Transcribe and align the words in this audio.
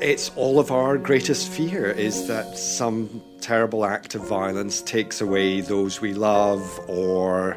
It's 0.00 0.30
all 0.36 0.58
of 0.58 0.70
our 0.70 0.98
greatest 0.98 1.48
fear 1.48 1.86
is 1.86 2.26
that 2.26 2.58
some 2.58 3.22
terrible 3.40 3.84
act 3.84 4.14
of 4.14 4.26
violence 4.26 4.82
takes 4.82 5.20
away 5.20 5.60
those 5.60 6.00
we 6.00 6.14
love 6.14 6.80
or 6.88 7.56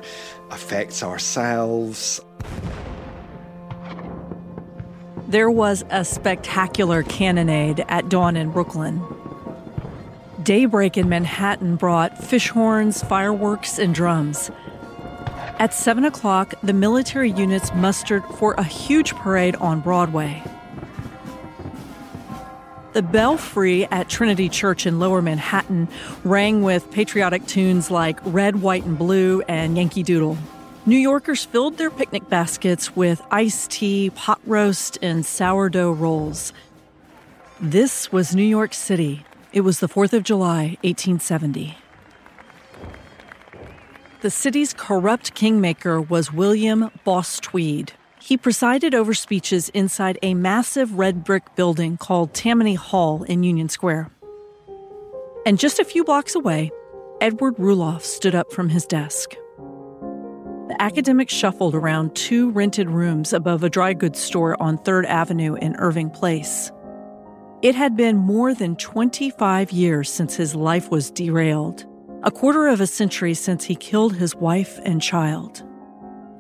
affects 0.52 1.04
ourselves. 1.04 2.22
There 5.28 5.50
was 5.50 5.84
a 5.90 6.06
spectacular 6.06 7.04
cannonade 7.04 7.84
at 7.90 8.08
dawn 8.08 8.38
in 8.38 8.52
Brooklyn. 8.52 9.02
Daybreak 10.44 10.96
in 10.96 11.10
Manhattan 11.10 11.76
brought 11.76 12.24
fish 12.24 12.50
horns, 12.50 13.04
fireworks, 13.04 13.80
and 13.80 13.94
drums. 13.94 14.52
At 15.60 15.74
7 15.74 16.06
o'clock, 16.06 16.54
the 16.62 16.72
military 16.72 17.32
units 17.32 17.74
mustered 17.74 18.24
for 18.36 18.54
a 18.54 18.64
huge 18.64 19.16
parade 19.16 19.56
on 19.56 19.82
Broadway. 19.82 20.44
The 22.94 23.02
belfry 23.02 23.86
at 23.86 24.10
Trinity 24.10 24.50
Church 24.50 24.86
in 24.86 24.98
Lower 24.98 25.22
Manhattan 25.22 25.88
rang 26.24 26.64
with 26.64 26.90
patriotic 26.92 27.46
tunes 27.46 27.92
like 27.92 28.20
Red, 28.24 28.62
White, 28.62 28.86
and 28.86 28.98
Blue 28.98 29.42
and 29.48 29.78
Yankee 29.78 30.04
Doodle. 30.04 30.38
New 30.86 30.98
Yorkers 30.98 31.44
filled 31.44 31.78
their 31.78 31.92
picnic 31.92 32.30
baskets 32.30 32.96
with 32.96 33.22
iced 33.30 33.72
tea, 33.72 34.10
pot 34.12 34.40
roast, 34.46 34.98
and 35.02 35.26
sourdough 35.26 35.92
rolls. 35.92 36.54
This 37.60 38.12
was 38.12 38.34
New 38.34 38.44
York 38.44 38.74
City. 38.74 39.26
It 39.52 39.62
was 39.62 39.80
the 39.82 39.90
4th 39.90 40.14
of 40.14 40.24
July, 40.24 40.78
1870. 40.84 41.78
The 44.22 44.32
city's 44.32 44.74
corrupt 44.74 45.36
kingmaker 45.36 46.02
was 46.02 46.32
William 46.32 46.90
Boss 47.04 47.40
Tweed. 47.40 47.94
He 48.28 48.36
presided 48.36 48.94
over 48.94 49.14
speeches 49.14 49.70
inside 49.70 50.20
a 50.22 50.34
massive 50.34 50.96
red 50.96 51.24
brick 51.24 51.56
building 51.56 51.96
called 51.96 52.34
Tammany 52.34 52.74
Hall 52.74 53.24
in 53.24 53.44
Union 53.44 53.70
Square. 53.70 54.12
And 55.46 55.58
just 55.58 55.80
a 55.80 55.86
few 55.86 56.04
blocks 56.04 56.36
away, 56.36 56.70
Edward 57.22 57.56
Rulloff 57.56 58.02
stood 58.02 58.36
up 58.36 58.52
from 58.52 58.68
his 58.68 58.86
desk. 58.86 59.30
The 59.60 60.76
academic 60.78 61.30
shuffled 61.30 61.74
around 61.74 62.18
two 62.18 62.52
rented 62.52 62.90
rooms 62.90 63.32
above 63.32 63.64
a 63.64 63.70
dry 63.70 63.94
goods 63.94 64.20
store 64.20 64.62
on 64.62 64.78
3rd 64.80 65.06
Avenue 65.06 65.56
in 65.56 65.78
Irving 65.78 66.10
Place. 66.10 66.70
It 67.62 67.76
had 67.76 67.96
been 67.96 68.18
more 68.18 68.54
than 68.54 68.76
25 68.76 69.72
years 69.72 70.12
since 70.12 70.36
his 70.36 70.54
life 70.54 70.92
was 70.92 71.12
derailed, 71.12 71.86
a 72.24 72.32
quarter 72.32 72.68
of 72.68 72.82
a 72.82 72.88
century 72.88 73.36
since 73.36 73.64
he 73.64 73.76
killed 73.76 74.16
his 74.16 74.36
wife 74.36 74.82
and 74.84 75.02
child. 75.02 75.64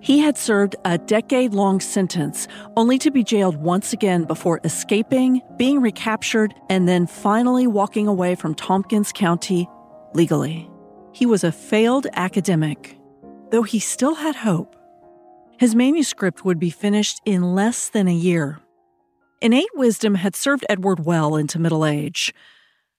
He 0.08 0.20
had 0.20 0.38
served 0.38 0.78
a 0.86 0.98
decade 0.98 1.54
long 1.54 1.82
sentence 1.82 2.48
only 2.78 2.98
to 3.00 3.12
be 3.12 3.26
jailed 3.26 3.58
once 3.58 3.92
again 3.92 4.24
before 4.24 4.62
escaping, 4.64 5.42
being 5.58 5.82
recaptured, 5.82 6.54
and 6.70 6.88
then 6.88 7.08
finally 7.08 7.68
walking 7.68 8.08
away 8.08 8.36
from 8.36 8.56
Tompkins 8.56 9.12
County 9.12 9.68
legally. 10.14 10.72
He 11.12 11.26
was 11.26 11.44
a 11.44 11.52
failed 11.52 12.08
academic, 12.14 12.98
though 13.52 13.64
he 13.64 13.80
still 13.80 14.16
had 14.16 14.38
hope. 14.38 14.78
His 15.60 15.76
manuscript 15.76 16.46
would 16.46 16.58
be 16.58 16.70
finished 16.70 17.20
in 17.26 17.54
less 17.54 17.90
than 17.90 18.08
a 18.08 18.14
year. 18.14 18.62
Innate 19.42 19.76
wisdom 19.76 20.16
had 20.16 20.38
served 20.38 20.66
Edward 20.70 21.06
well 21.06 21.36
into 21.36 21.60
middle 21.60 21.86
age, 21.86 22.34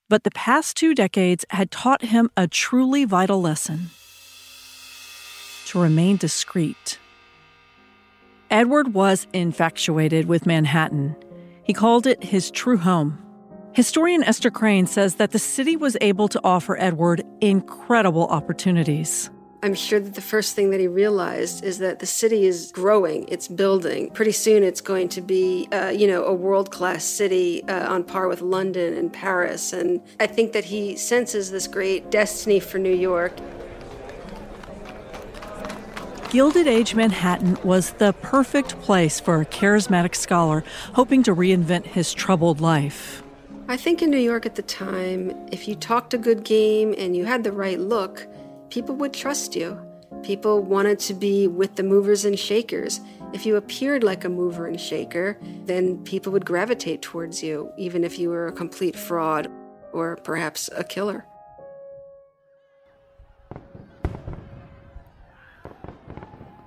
but 0.09 0.25
the 0.25 0.37
past 0.45 0.77
two 0.77 0.93
decades 0.93 1.43
had 1.49 1.71
taught 1.71 2.03
him 2.03 2.29
a 2.37 2.47
truly 2.47 3.03
vital 3.03 3.41
lesson 3.41 3.89
to 5.69 5.79
remain 5.79 6.17
discreet. 6.17 6.99
Edward 8.49 8.93
was 8.93 9.27
infatuated 9.33 10.27
with 10.27 10.47
Manhattan. 10.47 11.15
He 11.63 11.73
called 11.73 12.07
it 12.07 12.23
his 12.23 12.49
true 12.49 12.77
home. 12.77 13.23
Historian 13.73 14.23
Esther 14.23 14.49
Crane 14.49 14.87
says 14.87 15.15
that 15.15 15.29
the 15.29 15.37
city 15.37 15.75
was 15.75 15.95
able 16.01 16.27
to 16.27 16.41
offer 16.43 16.75
Edward 16.79 17.23
incredible 17.39 18.27
opportunities. 18.27 19.29
I'm 19.61 19.75
sure 19.75 19.99
that 19.99 20.15
the 20.15 20.21
first 20.21 20.55
thing 20.55 20.71
that 20.71 20.79
he 20.79 20.87
realized 20.87 21.63
is 21.63 21.77
that 21.79 21.99
the 21.99 22.05
city 22.07 22.45
is 22.45 22.71
growing, 22.71 23.27
it's 23.27 23.47
building. 23.47 24.09
Pretty 24.11 24.31
soon 24.31 24.63
it's 24.63 24.81
going 24.81 25.09
to 25.09 25.21
be, 25.21 25.67
uh, 25.71 25.89
you 25.89 26.07
know, 26.07 26.23
a 26.23 26.33
world 26.33 26.71
class 26.71 27.03
city 27.03 27.63
uh, 27.65 27.93
on 27.93 28.05
par 28.05 28.27
with 28.27 28.41
London 28.41 28.93
and 28.93 29.13
Paris. 29.13 29.73
And 29.73 30.01
I 30.19 30.25
think 30.27 30.53
that 30.53 30.65
he 30.65 30.95
senses 30.95 31.51
this 31.51 31.67
great 31.67 32.09
destiny 32.09 32.59
for 32.59 32.79
New 32.79 32.95
York. 32.95 33.33
Gilded 36.29 36.67
Age 36.67 36.93
Manhattan 36.93 37.57
was 37.63 37.93
the 37.93 38.13
perfect 38.13 38.79
place 38.81 39.19
for 39.19 39.41
a 39.41 39.45
charismatic 39.47 40.13
scholar 40.13 40.63
hoping 40.93 41.23
to 41.23 41.33
reinvent 41.33 41.87
his 41.87 42.13
troubled 42.13 42.61
life. 42.61 43.23
I 43.67 43.77
think 43.77 44.03
in 44.03 44.11
New 44.11 44.17
York 44.17 44.45
at 44.45 44.53
the 44.53 44.61
time, 44.61 45.35
if 45.51 45.67
you 45.67 45.73
talked 45.73 46.13
a 46.13 46.19
good 46.19 46.43
game 46.43 46.93
and 46.99 47.17
you 47.17 47.25
had 47.25 47.43
the 47.43 47.51
right 47.51 47.79
look, 47.79 48.27
people 48.69 48.93
would 48.97 49.11
trust 49.11 49.55
you. 49.55 49.79
People 50.21 50.61
wanted 50.61 50.99
to 50.99 51.15
be 51.15 51.47
with 51.47 51.77
the 51.77 51.83
movers 51.83 52.25
and 52.25 52.37
shakers. 52.37 53.01
If 53.33 53.47
you 53.47 53.55
appeared 53.55 54.03
like 54.03 54.23
a 54.23 54.29
mover 54.29 54.67
and 54.67 54.79
shaker, 54.79 55.35
then 55.65 55.97
people 56.03 56.31
would 56.33 56.45
gravitate 56.45 57.01
towards 57.01 57.41
you, 57.41 57.71
even 57.75 58.03
if 58.03 58.19
you 58.19 58.29
were 58.29 58.45
a 58.45 58.51
complete 58.51 58.95
fraud 58.95 59.49
or 59.93 60.17
perhaps 60.17 60.69
a 60.75 60.83
killer. 60.83 61.25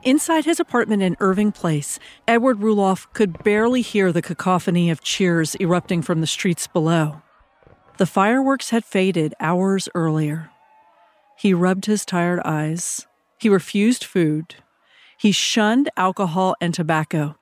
Inside 0.05 0.45
his 0.45 0.59
apartment 0.59 1.01
in 1.01 1.17
Irving 1.21 1.53
Place, 1.53 2.01
Edward 2.27 2.59
Rulloff 2.59 3.07
could 3.13 3.45
barely 3.45 3.83
hear 3.83 4.11
the 4.11 4.21
cacophony 4.21 4.91
of 4.91 5.01
cheers 5.01 5.55
erupting 5.61 6.03
from 6.03 6.21
the 6.21 6.27
streets 6.27 6.67
below. 6.67 7.23
The 7.99 8.07
fireworks 8.07 8.71
had 8.71 8.85
faded 8.85 9.33
hours 9.39 9.89
earlier. 9.95 10.51
He 11.39 11.55
rubbed 11.55 11.87
his 11.87 12.05
tired 12.05 12.41
eyes. 12.45 13.07
He 13.39 13.49
refused 13.49 14.03
food. 14.03 14.57
He 15.17 15.31
shunned 15.31 15.89
alcohol 15.97 16.57
and 16.61 16.75
tobacco. 16.75 17.37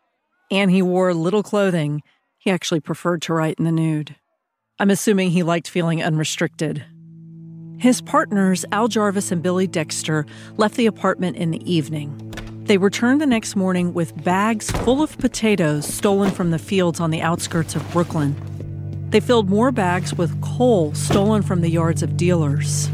And 0.51 0.71
he 0.71 0.83
wore 0.83 1.15
little 1.15 1.43
clothing. 1.43 2.03
He 2.37 2.51
actually 2.51 2.81
preferred 2.81 3.23
to 3.23 3.33
write 3.33 3.59
in 3.59 3.65
the 3.65 3.73
nude. 3.73 4.17
I'm 4.79 4.91
assuming 4.91 5.31
he 5.31 5.43
liked 5.43 5.69
feeling 5.69 6.03
unrestricted. 6.03 6.85
His 7.79 8.03
partners, 8.03 8.67
Al 8.73 8.89
Jarvis 8.89 9.33
and 9.33 9.43
Billy 9.43 9.67
Dexter, 9.67 10.27
left 10.59 10.77
the 10.77 10.85
apartment 10.85 11.39
in 11.39 11.51
the 11.51 11.73
evening. 11.73 12.30
They 12.71 12.79
returned 12.79 13.21
the 13.21 13.27
next 13.27 13.57
morning 13.57 13.95
with 13.95 14.23
bags 14.23 14.71
full 14.71 15.03
of 15.03 15.19
potatoes 15.19 15.85
stolen 15.85 16.31
from 16.31 16.53
the 16.53 16.59
fields 16.61 17.01
on 17.01 17.11
the 17.11 17.21
outskirts 17.21 17.75
of 17.75 17.83
Brooklyn. 17.91 18.37
They 19.11 19.19
filled 19.19 19.51
more 19.51 19.73
bags 19.73 20.15
with 20.15 20.41
coal 20.41 20.95
stolen 20.95 21.43
from 21.43 21.63
the 21.63 21.69
yards 21.69 22.05
of 22.05 22.17
dealers. 22.17 22.89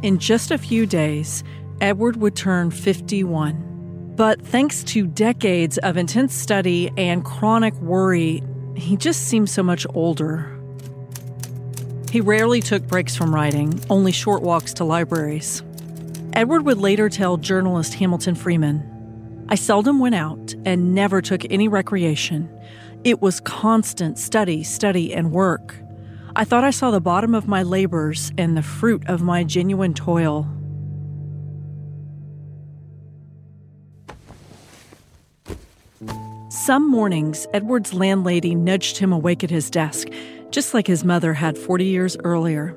In 0.00 0.18
just 0.18 0.50
a 0.50 0.56
few 0.56 0.86
days, 0.86 1.44
Edward 1.82 2.16
would 2.16 2.34
turn 2.34 2.70
51. 2.70 4.14
But 4.16 4.40
thanks 4.40 4.82
to 4.84 5.06
decades 5.06 5.76
of 5.76 5.98
intense 5.98 6.34
study 6.34 6.90
and 6.96 7.22
chronic 7.22 7.74
worry, 7.82 8.42
he 8.74 8.96
just 8.96 9.28
seemed 9.28 9.50
so 9.50 9.62
much 9.62 9.86
older. 9.92 10.50
He 12.10 12.22
rarely 12.22 12.62
took 12.62 12.86
breaks 12.86 13.14
from 13.14 13.34
writing, 13.34 13.78
only 13.90 14.12
short 14.12 14.40
walks 14.40 14.72
to 14.72 14.84
libraries. 14.84 15.62
Edward 16.34 16.66
would 16.66 16.78
later 16.78 17.08
tell 17.08 17.36
journalist 17.36 17.94
Hamilton 17.94 18.34
Freeman 18.34 19.46
I 19.48 19.54
seldom 19.54 20.00
went 20.00 20.16
out 20.16 20.52
and 20.64 20.92
never 20.92 21.22
took 21.22 21.44
any 21.48 21.68
recreation. 21.68 22.50
It 23.04 23.22
was 23.22 23.38
constant 23.40 24.18
study, 24.18 24.64
study, 24.64 25.14
and 25.14 25.30
work. 25.30 25.76
I 26.34 26.44
thought 26.44 26.64
I 26.64 26.70
saw 26.70 26.90
the 26.90 27.00
bottom 27.00 27.36
of 27.36 27.46
my 27.46 27.62
labors 27.62 28.32
and 28.36 28.56
the 28.56 28.62
fruit 28.62 29.06
of 29.06 29.22
my 29.22 29.44
genuine 29.44 29.94
toil. 29.94 30.48
Some 36.48 36.90
mornings, 36.90 37.46
Edward's 37.52 37.94
landlady 37.94 38.56
nudged 38.56 38.96
him 38.96 39.12
awake 39.12 39.44
at 39.44 39.50
his 39.50 39.70
desk, 39.70 40.08
just 40.50 40.74
like 40.74 40.88
his 40.88 41.04
mother 41.04 41.34
had 41.34 41.56
40 41.56 41.84
years 41.84 42.16
earlier. 42.24 42.76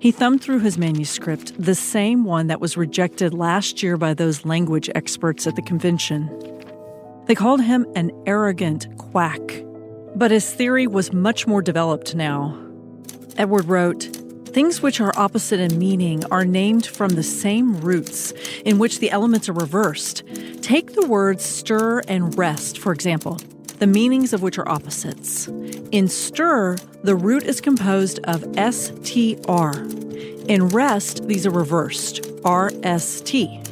He 0.00 0.12
thumbed 0.12 0.42
through 0.42 0.60
his 0.60 0.78
manuscript, 0.78 1.52
the 1.62 1.74
same 1.74 2.24
one 2.24 2.46
that 2.46 2.60
was 2.60 2.78
rejected 2.78 3.34
last 3.34 3.82
year 3.82 3.98
by 3.98 4.14
those 4.14 4.46
language 4.46 4.88
experts 4.94 5.46
at 5.46 5.56
the 5.56 5.62
convention. 5.62 6.26
They 7.26 7.34
called 7.34 7.60
him 7.60 7.86
an 7.94 8.10
arrogant 8.24 8.88
quack. 8.96 9.62
But 10.16 10.30
his 10.30 10.50
theory 10.52 10.86
was 10.86 11.12
much 11.12 11.46
more 11.46 11.60
developed 11.60 12.14
now. 12.14 12.58
Edward 13.36 13.66
wrote, 13.66 14.04
Things 14.46 14.80
which 14.80 15.02
are 15.02 15.12
opposite 15.16 15.60
in 15.60 15.78
meaning 15.78 16.24
are 16.32 16.46
named 16.46 16.86
from 16.86 17.10
the 17.10 17.22
same 17.22 17.78
roots 17.82 18.32
in 18.64 18.78
which 18.78 19.00
the 19.00 19.10
elements 19.10 19.50
are 19.50 19.52
reversed. 19.52 20.22
Take 20.62 20.94
the 20.94 21.06
words 21.06 21.44
stir 21.44 22.00
and 22.08 22.36
rest, 22.38 22.78
for 22.78 22.92
example, 22.92 23.38
the 23.80 23.86
meanings 23.86 24.32
of 24.34 24.42
which 24.42 24.58
are 24.58 24.68
opposites. 24.68 25.48
In 25.90 26.06
stir, 26.06 26.76
the 27.02 27.16
root 27.16 27.42
is 27.44 27.62
composed 27.62 28.20
of 28.24 28.42
STR. 28.54 29.70
In 30.48 30.68
rest, 30.68 31.26
these 31.26 31.46
are 31.46 31.50
reversed, 31.50 32.22
RST. 32.42 33.66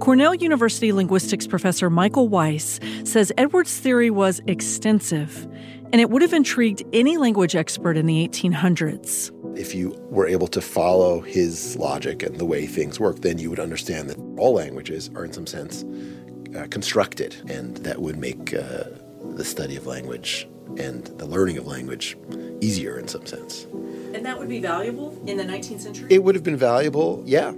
Cornell 0.00 0.34
University 0.34 0.92
linguistics 0.92 1.46
professor 1.46 1.90
Michael 1.90 2.28
Weiss 2.28 2.80
says 3.04 3.30
Edwards' 3.36 3.78
theory 3.78 4.10
was 4.10 4.40
extensive, 4.46 5.46
and 5.92 6.00
it 6.00 6.08
would 6.08 6.22
have 6.22 6.32
intrigued 6.32 6.82
any 6.94 7.18
language 7.18 7.54
expert 7.54 7.98
in 7.98 8.06
the 8.06 8.26
1800s. 8.26 9.30
If 9.58 9.74
you 9.74 9.90
were 10.10 10.26
able 10.26 10.48
to 10.48 10.62
follow 10.62 11.20
his 11.20 11.76
logic 11.76 12.22
and 12.22 12.38
the 12.38 12.44
way 12.44 12.66
things 12.66 12.98
work, 12.98 13.20
then 13.20 13.38
you 13.38 13.50
would 13.50 13.60
understand 13.60 14.08
that 14.10 14.18
all 14.38 14.54
languages 14.54 15.10
are, 15.14 15.24
in 15.26 15.32
some 15.32 15.46
sense, 15.46 15.84
uh, 16.56 16.66
constructed, 16.68 17.36
and 17.48 17.76
that 17.78 18.00
would 18.00 18.16
make 18.16 18.54
uh, 18.54 18.84
the 19.34 19.44
study 19.44 19.76
of 19.76 19.86
language 19.86 20.48
and 20.78 21.04
the 21.18 21.26
learning 21.26 21.58
of 21.58 21.66
language 21.66 22.16
easier 22.60 22.98
in 22.98 23.08
some 23.08 23.26
sense. 23.26 23.64
And 24.14 24.24
that 24.24 24.38
would 24.38 24.48
be 24.48 24.60
valuable 24.60 25.20
in 25.26 25.36
the 25.36 25.44
19th 25.44 25.80
century? 25.80 26.06
It 26.10 26.22
would 26.22 26.34
have 26.34 26.44
been 26.44 26.56
valuable, 26.56 27.22
yeah. 27.26 27.52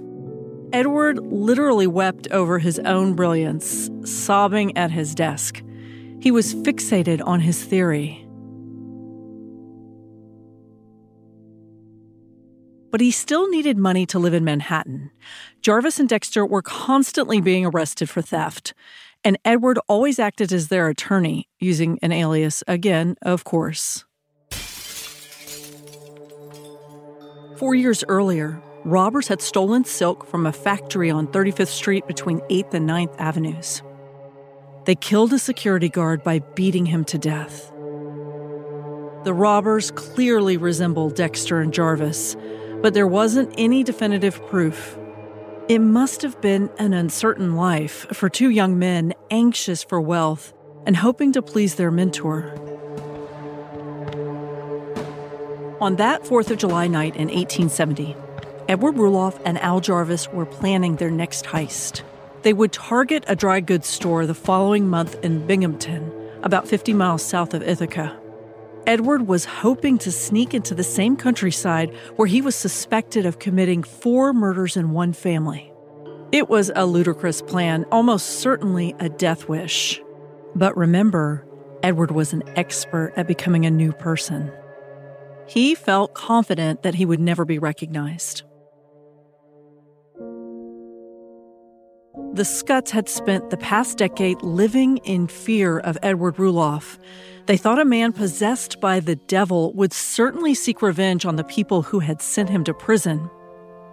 Edward 0.73 1.19
literally 1.19 1.87
wept 1.87 2.27
over 2.31 2.59
his 2.59 2.79
own 2.79 3.13
brilliance, 3.13 3.89
sobbing 4.03 4.75
at 4.77 4.91
his 4.91 5.15
desk. 5.15 5.63
He 6.19 6.31
was 6.31 6.55
fixated 6.55 7.25
on 7.25 7.39
his 7.39 7.63
theory. 7.63 8.26
But 12.89 13.01
he 13.01 13.11
still 13.11 13.49
needed 13.49 13.77
money 13.77 14.05
to 14.07 14.19
live 14.19 14.33
in 14.33 14.43
Manhattan. 14.45 15.11
Jarvis 15.61 15.99
and 15.99 16.07
Dexter 16.07 16.45
were 16.45 16.61
constantly 16.61 17.41
being 17.41 17.65
arrested 17.65 18.09
for 18.09 18.21
theft, 18.21 18.73
and 19.23 19.37
Edward 19.43 19.79
always 19.87 20.19
acted 20.19 20.53
as 20.53 20.69
their 20.69 20.87
attorney, 20.87 21.49
using 21.59 21.99
an 22.01 22.11
alias, 22.11 22.63
again, 22.67 23.15
of 23.21 23.43
course. 23.43 24.05
Four 27.57 27.73
years 27.75 28.03
earlier, 28.07 28.61
robbers 28.85 29.27
had 29.27 29.41
stolen 29.41 29.83
silk 29.83 30.27
from 30.27 30.45
a 30.45 30.53
factory 30.53 31.09
on 31.09 31.27
35th 31.27 31.67
Street 31.69 32.07
between 32.07 32.39
8th 32.41 32.73
and 32.75 32.87
9th 32.87 33.15
Avenues. 33.19 33.81
They 34.85 34.95
killed 34.95 35.33
a 35.33 35.39
security 35.39 35.89
guard 35.89 36.23
by 36.23 36.39
beating 36.39 36.85
him 36.85 37.03
to 37.05 37.17
death. 37.17 37.71
The 39.23 39.33
robbers 39.33 39.91
clearly 39.91 40.55
resembled 40.55 41.15
Dexter 41.15 41.59
and 41.59 41.73
Jarvis, 41.73 42.37
but 42.81 42.93
there 42.93 43.07
wasn't 43.07 43.53
any 43.57 43.83
definitive 43.83 44.45
proof. 44.47 44.97
It 45.67 45.79
must 45.79 46.21
have 46.21 46.39
been 46.39 46.69
an 46.79 46.93
uncertain 46.93 47.55
life 47.55 48.05
for 48.13 48.29
two 48.29 48.49
young 48.49 48.79
men 48.79 49.13
anxious 49.29 49.83
for 49.83 49.99
wealth 49.99 50.53
and 50.85 50.95
hoping 50.95 51.33
to 51.33 51.41
please 51.41 51.75
their 51.75 51.91
mentor. 51.91 52.53
On 55.81 55.97
that 55.97 56.23
4th 56.23 56.49
of 56.49 56.57
July 56.57 56.87
night 56.87 57.15
in 57.15 57.27
1870, 57.27 58.15
Edward 58.67 58.95
Rulloff 58.95 59.39
and 59.45 59.57
Al 59.59 59.79
Jarvis 59.79 60.27
were 60.29 60.45
planning 60.45 60.95
their 60.95 61.11
next 61.11 61.45
heist. 61.45 62.01
They 62.41 62.53
would 62.53 62.71
target 62.71 63.23
a 63.27 63.35
dry 63.35 63.59
goods 63.59 63.87
store 63.87 64.25
the 64.25 64.33
following 64.33 64.87
month 64.87 65.23
in 65.23 65.45
Binghamton, 65.45 66.11
about 66.43 66.67
50 66.67 66.93
miles 66.93 67.23
south 67.23 67.53
of 67.53 67.61
Ithaca. 67.61 68.19
Edward 68.87 69.27
was 69.27 69.43
hoping 69.43 69.97
to 69.97 70.13
sneak 70.13 70.53
into 70.53 70.73
the 70.73 70.83
same 70.83 71.17
countryside 71.17 71.93
where 72.15 72.27
he 72.27 72.41
was 72.41 72.55
suspected 72.55 73.25
of 73.25 73.37
committing 73.37 73.83
four 73.83 74.31
murders 74.31 74.77
in 74.77 74.91
one 74.91 75.11
family. 75.11 75.73
It 76.31 76.47
was 76.47 76.71
a 76.73 76.85
ludicrous 76.85 77.41
plan, 77.41 77.85
almost 77.91 78.39
certainly 78.39 78.95
a 78.99 79.09
death 79.09 79.49
wish. 79.49 80.01
But 80.55 80.75
remember, 80.77 81.45
Edward 81.83 82.11
was 82.11 82.31
an 82.31 82.43
expert 82.55 83.11
at 83.17 83.27
becoming 83.27 83.65
a 83.65 83.71
new 83.71 83.91
person. 83.91 84.51
He 85.47 85.75
felt 85.75 86.13
confident 86.13 86.83
that 86.83 86.95
he 86.95 87.05
would 87.05 87.19
never 87.19 87.43
be 87.43 87.59
recognized. 87.59 88.43
The 92.33 92.45
Scutts 92.45 92.91
had 92.91 93.09
spent 93.09 93.49
the 93.49 93.57
past 93.57 93.97
decade 93.97 94.41
living 94.43 94.97
in 94.97 95.27
fear 95.27 95.79
of 95.79 95.97
Edward 96.03 96.35
Rulloff. 96.35 96.99
They 97.47 97.55
thought 97.55 97.79
a 97.79 97.85
man 97.85 98.11
possessed 98.11 98.81
by 98.81 98.99
the 98.99 99.15
devil 99.15 99.71
would 99.71 99.93
certainly 99.93 100.53
seek 100.53 100.81
revenge 100.81 101.25
on 101.25 101.37
the 101.37 101.45
people 101.45 101.81
who 101.81 101.99
had 101.99 102.21
sent 102.21 102.49
him 102.49 102.65
to 102.65 102.73
prison. 102.73 103.29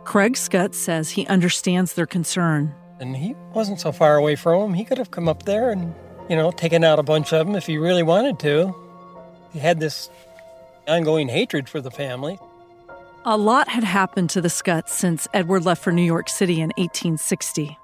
Craig 0.02 0.36
Scutt 0.36 0.74
says 0.74 1.10
he 1.10 1.24
understands 1.28 1.92
their 1.92 2.04
concern. 2.04 2.74
And 2.98 3.16
he 3.16 3.36
wasn't 3.54 3.80
so 3.80 3.92
far 3.92 4.16
away 4.16 4.34
from 4.34 4.60
him. 4.60 4.74
He 4.74 4.84
could 4.84 4.98
have 4.98 5.12
come 5.12 5.28
up 5.28 5.44
there 5.44 5.70
and, 5.70 5.94
you 6.28 6.34
know, 6.34 6.50
taken 6.50 6.82
out 6.82 6.98
a 6.98 7.04
bunch 7.04 7.32
of 7.32 7.46
them 7.46 7.54
if 7.54 7.64
he 7.64 7.78
really 7.78 8.02
wanted 8.02 8.40
to. 8.40 8.74
He 9.52 9.60
had 9.60 9.78
this 9.78 10.10
ongoing 10.88 11.28
hatred 11.28 11.68
for 11.68 11.80
the 11.80 11.92
family. 11.92 12.40
A 13.24 13.36
lot 13.36 13.68
had 13.68 13.84
happened 13.84 14.30
to 14.30 14.40
the 14.40 14.50
Scutts 14.50 14.92
since 14.92 15.28
Edward 15.32 15.64
left 15.64 15.82
for 15.82 15.92
New 15.92 16.02
York 16.02 16.28
City 16.28 16.54
in 16.54 16.70
1860. 16.76 17.78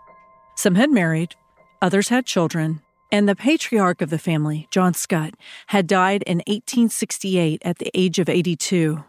Some 0.57 0.75
had 0.75 0.91
married, 0.91 1.37
others 1.81 2.09
had 2.09 2.27
children, 2.27 2.83
and 3.13 3.29
the 3.29 3.37
patriarch 3.37 4.01
of 4.01 4.11
the 4.11 4.19
family, 4.19 4.69
John 4.71 4.95
Scutt, 4.95 5.35
had 5.69 5.87
died 5.87 6.23
in 6.23 6.39
1868 6.39 7.63
at 7.65 7.79
the 7.79 7.91
age 7.95 8.19
of 8.19 8.29
82. 8.29 9.05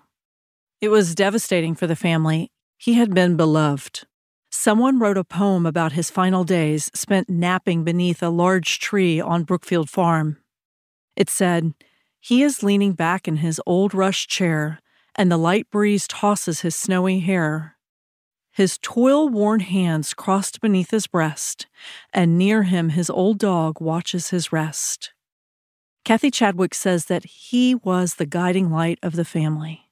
It 0.82 0.90
was 0.90 1.16
devastating 1.16 1.76
for 1.76 1.88
the 1.88 1.96
family. 1.96 2.52
He 2.78 2.96
had 2.96 3.14
been 3.14 3.38
beloved. 3.38 4.08
Someone 4.50 5.00
wrote 5.00 5.18
a 5.18 5.24
poem 5.24 5.66
about 5.66 5.94
his 5.94 6.10
final 6.10 6.44
days 6.44 6.92
spent 6.94 7.30
napping 7.30 7.84
beneath 7.84 8.22
a 8.22 8.30
large 8.30 8.80
tree 8.80 9.22
on 9.22 9.44
Brookfield 9.44 9.90
Farm. 9.90 10.38
It 11.16 11.30
said, 11.30 11.74
He 12.20 12.44
is 12.44 12.64
leaning 12.64 12.94
back 12.94 13.28
in 13.28 13.38
his 13.38 13.62
old 13.66 13.94
rush 13.94 14.28
chair, 14.28 14.80
and 15.16 15.32
the 15.32 15.38
light 15.38 15.70
breeze 15.70 16.08
tosses 16.08 16.62
his 16.62 16.76
snowy 16.76 17.20
hair 17.20 17.78
his 18.52 18.78
toil 18.78 19.30
worn 19.30 19.62
hands 19.62 20.14
crossed 20.14 20.62
beneath 20.62 20.92
his 20.92 21.08
breast, 21.08 21.68
and 22.14 22.38
near 22.38 22.64
him 22.64 22.90
his 22.90 23.10
old 23.10 23.38
dog 23.38 23.80
watches 23.80 24.30
his 24.30 24.52
rest. 24.52 25.14
Kathy 26.04 26.32
Chadwick 26.32 26.74
says 26.74 27.06
that 27.06 27.26
he 27.26 27.76
was 27.76 28.16
the 28.16 28.26
guiding 28.26 28.72
light 28.72 29.00
of 29.02 29.16
the 29.16 29.26
family. 29.26 29.90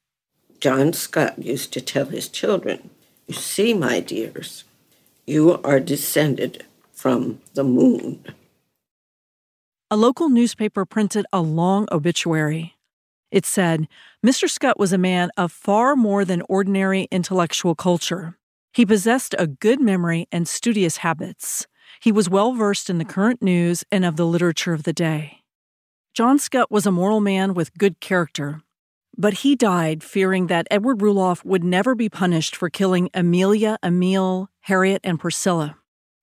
John 0.60 0.92
Scutt 0.92 1.40
used 1.40 1.72
to 1.74 1.82
tell 1.82 2.06
his 2.06 2.28
children, 2.28 2.90
You 3.28 3.36
see, 3.36 3.74
my 3.74 4.00
dears, 4.00 4.66
you 5.26 5.62
are 5.64 5.80
descended 5.80 6.66
from 6.92 7.40
the 7.54 7.64
moon. 7.64 8.26
A 9.92 9.96
local 9.96 10.30
newspaper 10.30 10.86
printed 10.86 11.26
a 11.32 11.42
long 11.42 11.88
obituary. 11.92 12.76
It 13.32 13.46
said, 13.46 13.88
Mr. 14.26 14.50
Scutt 14.50 14.80
was 14.80 14.92
a 14.92 14.98
man 14.98 15.30
of 15.38 15.52
far 15.52 15.96
more 15.96 16.26
than 16.26 16.42
ordinary 16.50 17.08
intellectual 17.12 17.76
culture. 17.76 18.39
He 18.72 18.86
possessed 18.86 19.36
a 19.38 19.48
good 19.48 19.82
memory 19.82 20.28
and 20.32 20.48
studious 20.48 20.98
habits. 20.98 21.68
He 22.02 22.12
was 22.12 22.30
well 22.30 22.54
versed 22.54 22.90
in 22.90 22.98
the 22.98 23.06
current 23.06 23.42
news 23.42 23.84
and 23.92 24.06
of 24.06 24.16
the 24.16 24.26
literature 24.26 24.74
of 24.74 24.84
the 24.84 24.94
day. 24.94 25.44
John 26.14 26.38
Scutt 26.38 26.72
was 26.72 26.86
a 26.86 26.92
moral 26.92 27.20
man 27.20 27.54
with 27.54 27.78
good 27.78 28.00
character, 28.00 28.62
but 29.18 29.36
he 29.36 29.56
died 29.56 30.04
fearing 30.04 30.48
that 30.48 30.68
Edward 30.70 31.00
Rulloff 31.00 31.44
would 31.44 31.64
never 31.64 31.96
be 31.96 32.10
punished 32.10 32.56
for 32.56 32.70
killing 32.70 33.10
Amelia, 33.14 33.78
Emile, 33.84 34.50
Harriet, 34.62 35.02
and 35.04 35.20
Priscilla. 35.20 35.78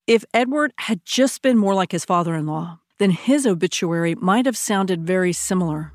If 0.07 0.25
Edward 0.33 0.73
had 0.79 1.05
just 1.05 1.43
been 1.43 1.59
more 1.59 1.75
like 1.75 1.93
his 1.93 2.05
father 2.05 2.35
in 2.35 2.47
law, 2.47 2.79
then 2.99 3.11
his 3.11 3.47
obituary 3.47 4.15
might 4.15 4.47
have 4.47 4.57
sounded 4.57 5.07
very 5.07 5.33
similar. 5.33 5.93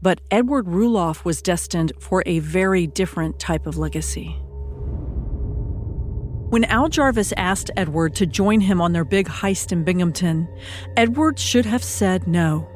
But 0.00 0.20
Edward 0.30 0.66
Rulloff 0.66 1.24
was 1.24 1.42
destined 1.42 1.92
for 1.98 2.22
a 2.24 2.38
very 2.38 2.86
different 2.86 3.40
type 3.40 3.66
of 3.66 3.76
legacy. 3.76 4.36
When 6.50 6.64
Al 6.64 6.88
Jarvis 6.88 7.34
asked 7.36 7.70
Edward 7.76 8.14
to 8.14 8.24
join 8.24 8.62
him 8.62 8.80
on 8.80 8.94
their 8.94 9.04
big 9.04 9.28
heist 9.28 9.70
in 9.70 9.84
Binghamton, 9.84 10.48
Edward 10.96 11.38
should 11.38 11.66
have 11.66 11.84
said 11.84 12.26
no. 12.26 12.66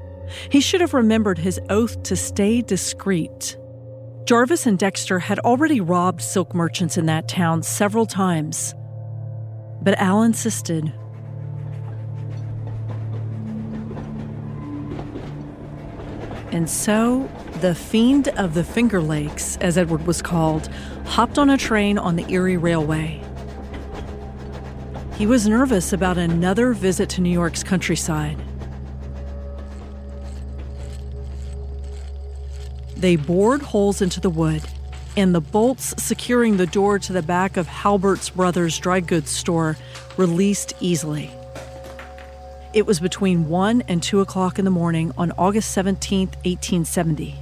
He 0.50 0.60
should 0.60 0.82
have 0.82 0.92
remembered 0.92 1.38
his 1.38 1.58
oath 1.70 2.02
to 2.02 2.14
stay 2.14 2.60
discreet. 2.60 3.56
Jarvis 4.26 4.66
and 4.66 4.78
Dexter 4.78 5.20
had 5.20 5.38
already 5.38 5.80
robbed 5.80 6.20
silk 6.20 6.54
merchants 6.54 6.98
in 6.98 7.06
that 7.06 7.28
town 7.28 7.62
several 7.62 8.04
times. 8.04 8.74
But 9.80 9.98
Al 9.98 10.22
insisted. 10.22 10.92
And 16.50 16.68
so, 16.68 17.30
the 17.62 17.74
Fiend 17.74 18.28
of 18.28 18.52
the 18.52 18.64
Finger 18.64 19.00
Lakes, 19.00 19.56
as 19.62 19.78
Edward 19.78 20.06
was 20.06 20.20
called, 20.20 20.68
hopped 21.06 21.38
on 21.38 21.48
a 21.48 21.56
train 21.56 21.96
on 21.96 22.16
the 22.16 22.30
Erie 22.30 22.58
Railway. 22.58 23.24
He 25.22 25.26
was 25.26 25.46
nervous 25.46 25.92
about 25.92 26.18
another 26.18 26.72
visit 26.72 27.08
to 27.10 27.20
New 27.20 27.30
York's 27.30 27.62
countryside. 27.62 28.36
They 32.96 33.14
bored 33.14 33.62
holes 33.62 34.02
into 34.02 34.18
the 34.18 34.28
wood, 34.28 34.64
and 35.16 35.32
the 35.32 35.40
bolts 35.40 35.94
securing 35.96 36.56
the 36.56 36.66
door 36.66 36.98
to 36.98 37.12
the 37.12 37.22
back 37.22 37.56
of 37.56 37.68
Halbert's 37.68 38.30
Brothers 38.30 38.76
dry 38.80 38.98
goods 38.98 39.30
store 39.30 39.76
released 40.16 40.74
easily. 40.80 41.30
It 42.74 42.84
was 42.84 42.98
between 42.98 43.48
1 43.48 43.82
and 43.82 44.02
2 44.02 44.18
o'clock 44.18 44.58
in 44.58 44.64
the 44.64 44.72
morning 44.72 45.12
on 45.16 45.30
August 45.38 45.70
17, 45.70 46.30
1870. 46.42 47.36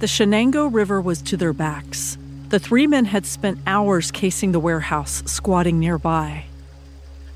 The 0.00 0.06
Chenango 0.06 0.70
River 0.70 1.00
was 1.00 1.22
to 1.22 1.38
their 1.38 1.54
backs. 1.54 2.18
The 2.48 2.58
three 2.58 2.86
men 2.86 3.04
had 3.04 3.26
spent 3.26 3.60
hours 3.66 4.10
casing 4.10 4.52
the 4.52 4.60
warehouse, 4.60 5.22
squatting 5.26 5.78
nearby. 5.78 6.46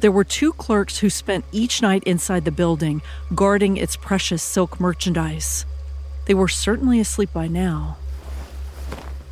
There 0.00 0.10
were 0.10 0.24
two 0.24 0.54
clerks 0.54 0.98
who 0.98 1.10
spent 1.10 1.44
each 1.52 1.82
night 1.82 2.02
inside 2.04 2.46
the 2.46 2.50
building, 2.50 3.02
guarding 3.34 3.76
its 3.76 3.94
precious 3.94 4.42
silk 4.42 4.80
merchandise. 4.80 5.66
They 6.24 6.32
were 6.32 6.48
certainly 6.48 6.98
asleep 6.98 7.30
by 7.32 7.46
now. 7.46 7.98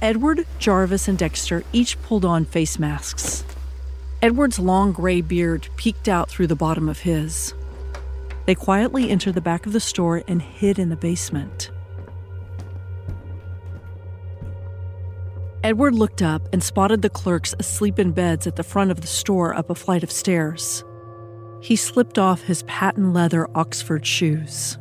Edward, 0.02 0.46
Jarvis, 0.58 1.08
and 1.08 1.16
Dexter 1.16 1.64
each 1.72 2.00
pulled 2.02 2.26
on 2.26 2.44
face 2.44 2.78
masks. 2.78 3.42
Edward's 4.20 4.58
long 4.58 4.92
gray 4.92 5.22
beard 5.22 5.68
peeked 5.76 6.08
out 6.08 6.28
through 6.28 6.48
the 6.48 6.54
bottom 6.54 6.90
of 6.90 7.00
his. 7.00 7.54
They 8.44 8.54
quietly 8.54 9.08
entered 9.08 9.34
the 9.34 9.40
back 9.40 9.64
of 9.64 9.72
the 9.72 9.80
store 9.80 10.22
and 10.28 10.42
hid 10.42 10.78
in 10.78 10.90
the 10.90 10.96
basement. 10.96 11.70
Edward 15.62 15.94
looked 15.94 16.22
up 16.22 16.40
and 16.54 16.62
spotted 16.62 17.02
the 17.02 17.10
clerks 17.10 17.54
asleep 17.58 17.98
in 17.98 18.12
beds 18.12 18.46
at 18.46 18.56
the 18.56 18.62
front 18.62 18.90
of 18.90 19.02
the 19.02 19.06
store 19.06 19.54
up 19.54 19.68
a 19.68 19.74
flight 19.74 20.02
of 20.02 20.10
stairs. 20.10 20.82
He 21.60 21.76
slipped 21.76 22.18
off 22.18 22.40
his 22.40 22.62
patent 22.62 23.12
leather 23.12 23.46
Oxford 23.54 24.06
shoes. 24.06 24.78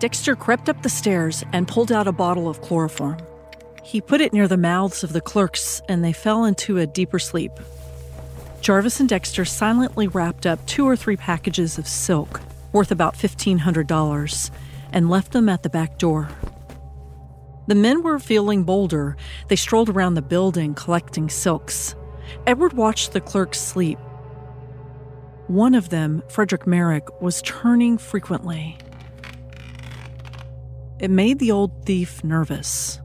Dexter 0.00 0.36
crept 0.36 0.68
up 0.68 0.82
the 0.82 0.90
stairs 0.90 1.44
and 1.54 1.66
pulled 1.66 1.90
out 1.90 2.06
a 2.06 2.12
bottle 2.12 2.46
of 2.46 2.60
chloroform. 2.60 3.16
He 3.82 4.02
put 4.02 4.20
it 4.20 4.34
near 4.34 4.46
the 4.46 4.58
mouths 4.58 5.02
of 5.02 5.14
the 5.14 5.22
clerks, 5.22 5.80
and 5.88 6.04
they 6.04 6.12
fell 6.12 6.44
into 6.44 6.76
a 6.76 6.86
deeper 6.86 7.18
sleep. 7.18 7.52
Jarvis 8.60 9.00
and 9.00 9.08
Dexter 9.08 9.46
silently 9.46 10.08
wrapped 10.08 10.44
up 10.44 10.64
two 10.66 10.86
or 10.86 10.94
three 10.94 11.16
packages 11.16 11.78
of 11.78 11.88
silk, 11.88 12.42
worth 12.70 12.90
about 12.90 13.14
$1,500, 13.14 14.50
and 14.92 15.10
left 15.10 15.32
them 15.32 15.48
at 15.48 15.62
the 15.62 15.70
back 15.70 15.98
door. 15.98 16.28
The 17.66 17.74
men 17.74 18.02
were 18.02 18.18
feeling 18.18 18.64
bolder. 18.64 19.16
They 19.48 19.56
strolled 19.56 19.90
around 19.90 20.14
the 20.14 20.22
building 20.22 20.74
collecting 20.74 21.28
silks. 21.28 21.94
Edward 22.46 22.72
watched 22.72 23.12
the 23.12 23.20
clerks 23.20 23.60
sleep. 23.60 23.98
One 25.48 25.74
of 25.74 25.90
them, 25.90 26.22
Frederick 26.28 26.66
Merrick, 26.66 27.20
was 27.20 27.42
turning 27.42 27.98
frequently. 27.98 28.78
It 30.98 31.10
made 31.10 31.38
the 31.38 31.52
old 31.52 31.84
thief 31.84 32.24
nervous. 32.24 33.00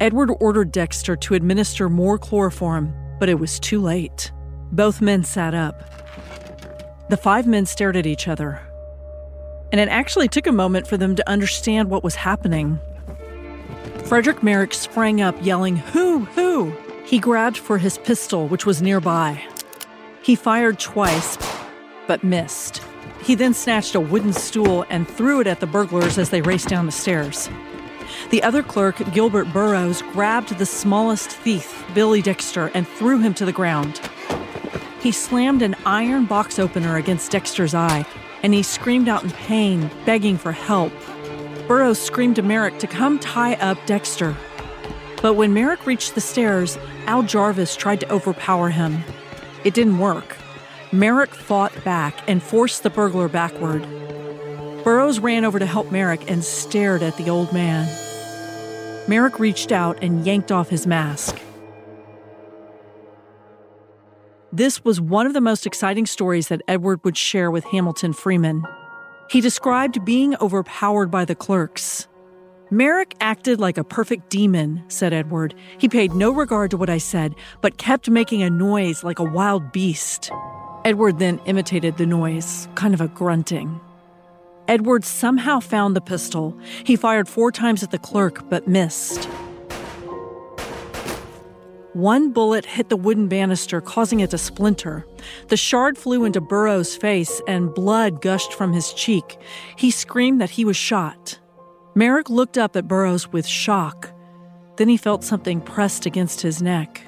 Edward 0.00 0.30
ordered 0.40 0.72
Dexter 0.72 1.16
to 1.16 1.34
administer 1.34 1.88
more 1.88 2.18
chloroform, 2.18 2.92
but 3.20 3.28
it 3.28 3.38
was 3.38 3.60
too 3.60 3.80
late. 3.80 4.32
Both 4.72 5.00
men 5.00 5.22
sat 5.24 5.54
up. 5.54 7.08
The 7.10 7.16
five 7.16 7.46
men 7.46 7.64
stared 7.64 7.96
at 7.96 8.06
each 8.06 8.28
other. 8.28 8.60
And 9.74 9.80
it 9.80 9.88
actually 9.88 10.28
took 10.28 10.46
a 10.46 10.52
moment 10.52 10.86
for 10.86 10.96
them 10.96 11.16
to 11.16 11.28
understand 11.28 11.90
what 11.90 12.04
was 12.04 12.14
happening. 12.14 12.78
Frederick 14.04 14.40
Merrick 14.40 14.72
sprang 14.72 15.20
up, 15.20 15.34
yelling, 15.44 15.74
Who? 15.74 16.20
Who? 16.26 16.72
He 17.04 17.18
grabbed 17.18 17.58
for 17.58 17.78
his 17.78 17.98
pistol, 17.98 18.46
which 18.46 18.64
was 18.64 18.80
nearby. 18.80 19.42
He 20.22 20.36
fired 20.36 20.78
twice, 20.78 21.36
but 22.06 22.22
missed. 22.22 22.82
He 23.24 23.34
then 23.34 23.52
snatched 23.52 23.96
a 23.96 24.00
wooden 24.00 24.32
stool 24.32 24.86
and 24.90 25.08
threw 25.08 25.40
it 25.40 25.48
at 25.48 25.58
the 25.58 25.66
burglars 25.66 26.18
as 26.18 26.30
they 26.30 26.40
raced 26.40 26.68
down 26.68 26.86
the 26.86 26.92
stairs. 26.92 27.50
The 28.30 28.44
other 28.44 28.62
clerk, 28.62 29.02
Gilbert 29.12 29.52
Burroughs, 29.52 30.02
grabbed 30.12 30.56
the 30.56 30.66
smallest 30.66 31.30
thief, 31.30 31.84
Billy 31.94 32.22
Dexter, 32.22 32.70
and 32.74 32.86
threw 32.86 33.18
him 33.18 33.34
to 33.34 33.44
the 33.44 33.50
ground. 33.50 34.00
He 35.00 35.10
slammed 35.10 35.62
an 35.62 35.74
iron 35.84 36.26
box 36.26 36.60
opener 36.60 36.96
against 36.96 37.32
Dexter's 37.32 37.74
eye, 37.74 38.06
and 38.44 38.52
he 38.52 38.62
screamed 38.62 39.08
out 39.08 39.24
in 39.24 39.30
pain, 39.30 39.90
begging 40.04 40.36
for 40.36 40.52
help. 40.52 40.92
Burroughs 41.66 41.98
screamed 41.98 42.36
to 42.36 42.42
Merrick 42.42 42.78
to 42.78 42.86
come 42.86 43.18
tie 43.18 43.54
up 43.54 43.78
Dexter. 43.86 44.36
But 45.22 45.32
when 45.32 45.54
Merrick 45.54 45.86
reached 45.86 46.14
the 46.14 46.20
stairs, 46.20 46.76
Al 47.06 47.22
Jarvis 47.22 47.74
tried 47.74 48.00
to 48.00 48.12
overpower 48.12 48.68
him. 48.68 49.02
It 49.64 49.72
didn't 49.72 49.98
work. 49.98 50.36
Merrick 50.92 51.34
fought 51.34 51.72
back 51.84 52.22
and 52.28 52.42
forced 52.42 52.82
the 52.82 52.90
burglar 52.90 53.28
backward. 53.28 53.82
Burroughs 54.84 55.20
ran 55.20 55.46
over 55.46 55.58
to 55.58 55.64
help 55.64 55.90
Merrick 55.90 56.30
and 56.30 56.44
stared 56.44 57.02
at 57.02 57.16
the 57.16 57.30
old 57.30 57.50
man. 57.50 57.88
Merrick 59.08 59.38
reached 59.38 59.72
out 59.72 59.98
and 60.02 60.26
yanked 60.26 60.52
off 60.52 60.68
his 60.68 60.86
mask. 60.86 61.40
This 64.54 64.84
was 64.84 65.00
one 65.00 65.26
of 65.26 65.32
the 65.32 65.40
most 65.40 65.66
exciting 65.66 66.06
stories 66.06 66.46
that 66.46 66.62
Edward 66.68 67.00
would 67.02 67.16
share 67.16 67.50
with 67.50 67.64
Hamilton 67.64 68.12
Freeman. 68.12 68.62
He 69.28 69.40
described 69.40 70.04
being 70.04 70.36
overpowered 70.40 71.10
by 71.10 71.24
the 71.24 71.34
clerks. 71.34 72.06
Merrick 72.70 73.16
acted 73.20 73.58
like 73.58 73.78
a 73.78 73.82
perfect 73.82 74.30
demon, 74.30 74.84
said 74.86 75.12
Edward. 75.12 75.56
He 75.78 75.88
paid 75.88 76.12
no 76.14 76.30
regard 76.30 76.70
to 76.70 76.76
what 76.76 76.88
I 76.88 76.98
said, 76.98 77.34
but 77.62 77.78
kept 77.78 78.08
making 78.08 78.44
a 78.44 78.48
noise 78.48 79.02
like 79.02 79.18
a 79.18 79.24
wild 79.24 79.72
beast. 79.72 80.30
Edward 80.84 81.18
then 81.18 81.40
imitated 81.46 81.96
the 81.96 82.06
noise, 82.06 82.68
kind 82.76 82.94
of 82.94 83.00
a 83.00 83.08
grunting. 83.08 83.80
Edward 84.68 85.04
somehow 85.04 85.58
found 85.58 85.96
the 85.96 86.00
pistol. 86.00 86.56
He 86.84 86.94
fired 86.94 87.28
four 87.28 87.50
times 87.50 87.82
at 87.82 87.90
the 87.90 87.98
clerk, 87.98 88.48
but 88.48 88.68
missed. 88.68 89.28
One 91.94 92.32
bullet 92.32 92.66
hit 92.66 92.88
the 92.88 92.96
wooden 92.96 93.28
banister, 93.28 93.80
causing 93.80 94.18
it 94.18 94.30
to 94.30 94.38
splinter. 94.38 95.06
The 95.46 95.56
shard 95.56 95.96
flew 95.96 96.24
into 96.24 96.40
Burroughs' 96.40 96.96
face, 96.96 97.40
and 97.46 97.72
blood 97.72 98.20
gushed 98.20 98.52
from 98.52 98.72
his 98.72 98.92
cheek. 98.92 99.38
He 99.76 99.92
screamed 99.92 100.40
that 100.40 100.50
he 100.50 100.64
was 100.64 100.76
shot. 100.76 101.38
Merrick 101.94 102.28
looked 102.28 102.58
up 102.58 102.74
at 102.74 102.88
Burroughs 102.88 103.32
with 103.32 103.46
shock. 103.46 104.10
Then 104.76 104.88
he 104.88 104.96
felt 104.96 105.22
something 105.22 105.60
pressed 105.60 106.04
against 106.04 106.40
his 106.40 106.60
neck. 106.60 107.06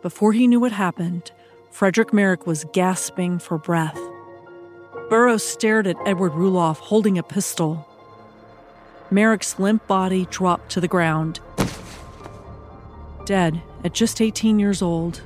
Before 0.00 0.32
he 0.32 0.46
knew 0.46 0.60
what 0.60 0.72
happened, 0.72 1.30
Frederick 1.70 2.14
Merrick 2.14 2.46
was 2.46 2.64
gasping 2.72 3.38
for 3.38 3.58
breath. 3.58 4.00
Burroughs 5.10 5.44
stared 5.44 5.86
at 5.86 5.96
Edward 6.06 6.32
Rulloff 6.32 6.78
holding 6.78 7.18
a 7.18 7.22
pistol. 7.22 7.86
Merrick's 9.10 9.58
limp 9.58 9.86
body 9.86 10.26
dropped 10.30 10.70
to 10.72 10.80
the 10.80 10.88
ground. 10.88 11.40
Dead 13.24 13.62
at 13.84 13.92
just 13.92 14.20
18 14.20 14.58
years 14.58 14.82
old. 14.82 15.22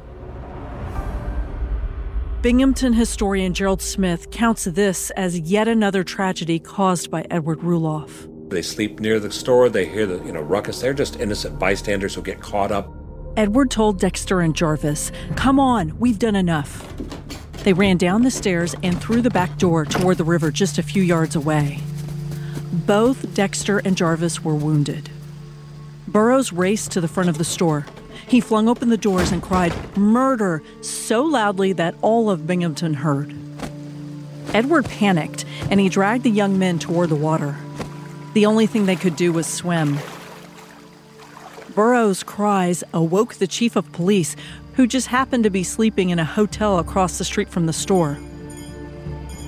Binghamton 2.43 2.95
historian 2.95 3.53
Gerald 3.53 3.83
Smith 3.83 4.31
counts 4.31 4.65
this 4.65 5.11
as 5.11 5.39
yet 5.39 5.69
another 5.69 6.03
tragedy 6.03 6.59
caused 6.59 7.11
by 7.11 7.27
Edward 7.31 7.61
Rulloff. 7.61 8.29
They 8.49 8.63
sleep 8.63 8.99
near 8.99 9.21
the 9.21 9.31
store, 9.31 9.69
they 9.69 9.87
hear 9.87 10.07
the 10.07 10.25
you 10.25 10.33
know 10.33 10.41
ruckus. 10.41 10.81
They're 10.81 10.95
just 10.95 11.21
innocent 11.21 11.59
bystanders 11.59 12.15
who 12.15 12.23
get 12.23 12.41
caught 12.41 12.73
up 12.73 12.97
Edward 13.37 13.71
told 13.71 14.01
Dexter 14.01 14.41
and 14.41 14.55
Jarvis, 14.55 15.13
Come 15.37 15.61
on, 15.61 15.97
we've 15.99 16.19
done 16.19 16.37
enough. 16.37 16.87
They 17.63 17.73
ran 17.73 17.97
down 17.97 18.23
the 18.23 18.31
stairs 18.31 18.75
and 18.83 19.01
through 19.01 19.23
the 19.23 19.31
back 19.31 19.57
door 19.57 19.85
toward 19.85 20.19
the 20.19 20.25
river 20.25 20.51
just 20.51 20.79
a 20.79 20.83
few 20.83 21.03
yards 21.03 21.37
away. 21.37 21.79
Both 22.73 23.35
Dexter 23.35 23.79
and 23.79 23.97
Jarvis 23.97 24.45
were 24.45 24.55
wounded. 24.55 25.11
Burroughs 26.07 26.53
raced 26.53 26.93
to 26.93 27.01
the 27.01 27.09
front 27.09 27.29
of 27.29 27.37
the 27.39 27.45
store. 27.45 27.87
He 28.29 28.41
flung 28.41 28.69
open 28.69 28.91
the 28.91 28.97
doors 28.97 29.33
and 29.33 29.43
cried, 29.43 29.75
Murder! 29.97 30.63
so 30.81 31.23
loudly 31.23 31.73
that 31.73 31.97
all 32.01 32.31
of 32.31 32.47
Binghamton 32.47 32.95
heard. 32.95 33.35
Edward 34.55 34.85
panicked 34.85 35.45
and 35.69 35.81
he 35.81 35.89
dragged 35.89 36.23
the 36.23 36.31
young 36.31 36.59
men 36.59 36.79
toward 36.79 37.09
the 37.09 37.17
water. 37.17 37.57
The 38.35 38.47
only 38.47 38.67
thing 38.69 38.87
they 38.87 38.97
could 38.97 39.17
do 39.17 39.33
was 39.33 39.47
swim. 39.47 39.99
Burroughs' 41.75 42.23
cries 42.23 42.85
awoke 42.93 43.35
the 43.35 43.47
chief 43.47 43.75
of 43.75 43.91
police, 43.93 44.37
who 44.75 44.87
just 44.87 45.09
happened 45.09 45.45
to 45.45 45.51
be 45.51 45.65
sleeping 45.65 46.11
in 46.11 46.19
a 46.19 46.25
hotel 46.25 46.79
across 46.79 47.19
the 47.19 47.25
street 47.25 47.49
from 47.49 47.67
the 47.67 47.73
store. 47.73 48.19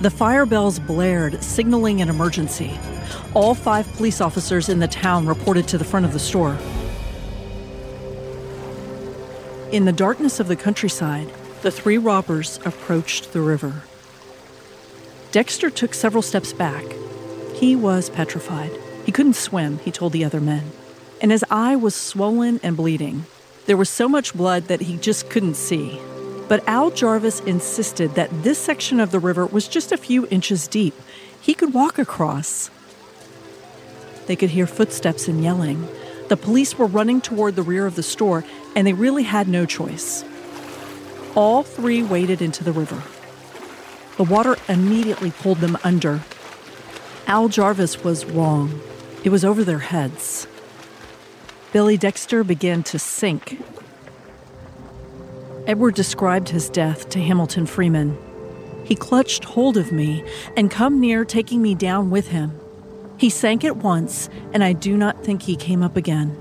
The 0.01 0.09
fire 0.09 0.45
bells 0.45 0.79
blared, 0.79 1.41
signaling 1.41 2.01
an 2.01 2.09
emergency. 2.09 2.77
All 3.33 3.55
five 3.55 3.91
police 3.93 4.21
officers 4.21 4.69
in 4.69 4.79
the 4.79 4.87
town 4.87 5.25
reported 5.25 5.67
to 5.69 5.77
the 5.77 5.83
front 5.83 6.05
of 6.05 6.13
the 6.13 6.19
store. 6.19 6.57
In 9.71 9.85
the 9.85 9.91
darkness 9.91 10.39
of 10.39 10.47
the 10.47 10.55
countryside, 10.55 11.29
the 11.63 11.71
three 11.71 11.97
robbers 11.97 12.59
approached 12.65 13.33
the 13.33 13.41
river. 13.41 13.83
Dexter 15.31 15.69
took 15.69 15.93
several 15.93 16.21
steps 16.21 16.53
back. 16.53 16.85
He 17.55 17.75
was 17.75 18.09
petrified. 18.09 18.71
He 19.05 19.11
couldn't 19.11 19.33
swim, 19.33 19.79
he 19.79 19.91
told 19.91 20.13
the 20.13 20.25
other 20.25 20.39
men. 20.39 20.71
And 21.21 21.31
his 21.31 21.43
eye 21.49 21.75
was 21.75 21.95
swollen 21.95 22.59
and 22.61 22.77
bleeding. 22.77 23.25
There 23.65 23.77
was 23.77 23.89
so 23.89 24.07
much 24.07 24.33
blood 24.33 24.65
that 24.65 24.81
he 24.81 24.97
just 24.97 25.29
couldn't 25.29 25.55
see. 25.55 25.99
But 26.47 26.67
Al 26.67 26.91
Jarvis 26.91 27.39
insisted 27.39 28.15
that 28.15 28.43
this 28.43 28.59
section 28.59 28.99
of 28.99 29.11
the 29.11 29.19
river 29.19 29.45
was 29.45 29.67
just 29.67 29.91
a 29.91 29.97
few 29.97 30.27
inches 30.27 30.67
deep. 30.67 30.93
He 31.41 31.53
could 31.53 31.73
walk 31.73 31.97
across. 31.97 32.69
They 34.27 34.35
could 34.35 34.51
hear 34.51 34.67
footsteps 34.67 35.27
and 35.27 35.43
yelling. 35.43 35.87
The 36.29 36.37
police 36.37 36.77
were 36.77 36.85
running 36.85 37.21
toward 37.21 37.55
the 37.55 37.61
rear 37.61 37.85
of 37.85 37.95
the 37.95 38.03
store, 38.03 38.43
and 38.75 38.87
they 38.87 38.93
really 38.93 39.23
had 39.23 39.47
no 39.47 39.65
choice. 39.65 40.23
All 41.35 41.63
three 41.63 42.01
waded 42.01 42.41
into 42.41 42.63
the 42.63 42.71
river. 42.71 43.01
The 44.17 44.23
water 44.23 44.55
immediately 44.69 45.31
pulled 45.31 45.57
them 45.57 45.77
under. 45.83 46.21
Al 47.27 47.49
Jarvis 47.49 48.03
was 48.03 48.25
wrong. 48.25 48.79
It 49.23 49.29
was 49.29 49.43
over 49.43 49.63
their 49.63 49.79
heads. 49.79 50.47
Billy 51.71 51.97
Dexter 51.97 52.43
began 52.43 52.83
to 52.83 52.99
sink. 52.99 53.59
Edward 55.65 55.95
described 55.95 56.49
his 56.49 56.69
death 56.69 57.09
to 57.09 57.19
Hamilton 57.19 57.65
Freeman. 57.65 58.17
He 58.83 58.95
clutched 58.95 59.45
hold 59.45 59.77
of 59.77 59.91
me 59.91 60.23
and 60.55 60.69
come 60.69 60.99
near 60.99 61.25
taking 61.25 61.61
me 61.61 61.73
down 61.73 62.09
with 62.09 62.27
him. 62.27 62.59
He 63.17 63.29
sank 63.29 63.63
at 63.63 63.77
once, 63.77 64.29
and 64.53 64.63
I 64.63 64.73
do 64.73 64.97
not 64.97 65.23
think 65.23 65.43
he 65.43 65.55
came 65.55 65.83
up 65.83 65.95
again. 65.95 66.37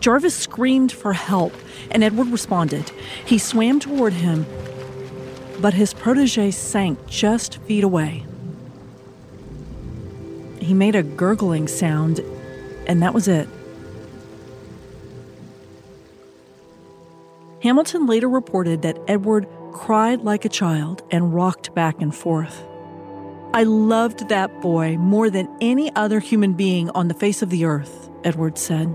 Jarvis 0.00 0.34
screamed 0.34 0.92
for 0.92 1.12
help, 1.12 1.52
and 1.90 2.04
Edward 2.04 2.28
responded. 2.28 2.90
He 3.24 3.38
swam 3.38 3.80
toward 3.80 4.12
him, 4.12 4.46
but 5.60 5.74
his 5.74 5.92
protege 5.92 6.50
sank 6.52 7.06
just 7.06 7.58
feet 7.62 7.84
away. 7.84 8.24
He 10.60 10.74
made 10.74 10.94
a 10.94 11.02
gurgling 11.02 11.68
sound, 11.68 12.20
and 12.86 13.02
that 13.02 13.14
was 13.14 13.28
it. 13.28 13.48
Hamilton 17.62 18.06
later 18.06 18.28
reported 18.28 18.82
that 18.82 18.98
Edward 19.08 19.48
cried 19.72 20.22
like 20.22 20.44
a 20.44 20.48
child 20.48 21.02
and 21.10 21.34
rocked 21.34 21.74
back 21.74 22.00
and 22.00 22.14
forth. 22.14 22.64
I 23.54 23.62
loved 23.62 24.28
that 24.28 24.60
boy 24.60 24.98
more 24.98 25.30
than 25.30 25.48
any 25.60 25.94
other 25.96 26.20
human 26.20 26.52
being 26.52 26.90
on 26.90 27.08
the 27.08 27.14
face 27.14 27.40
of 27.40 27.48
the 27.48 27.64
earth, 27.64 28.10
Edward 28.22 28.58
said. 28.58 28.94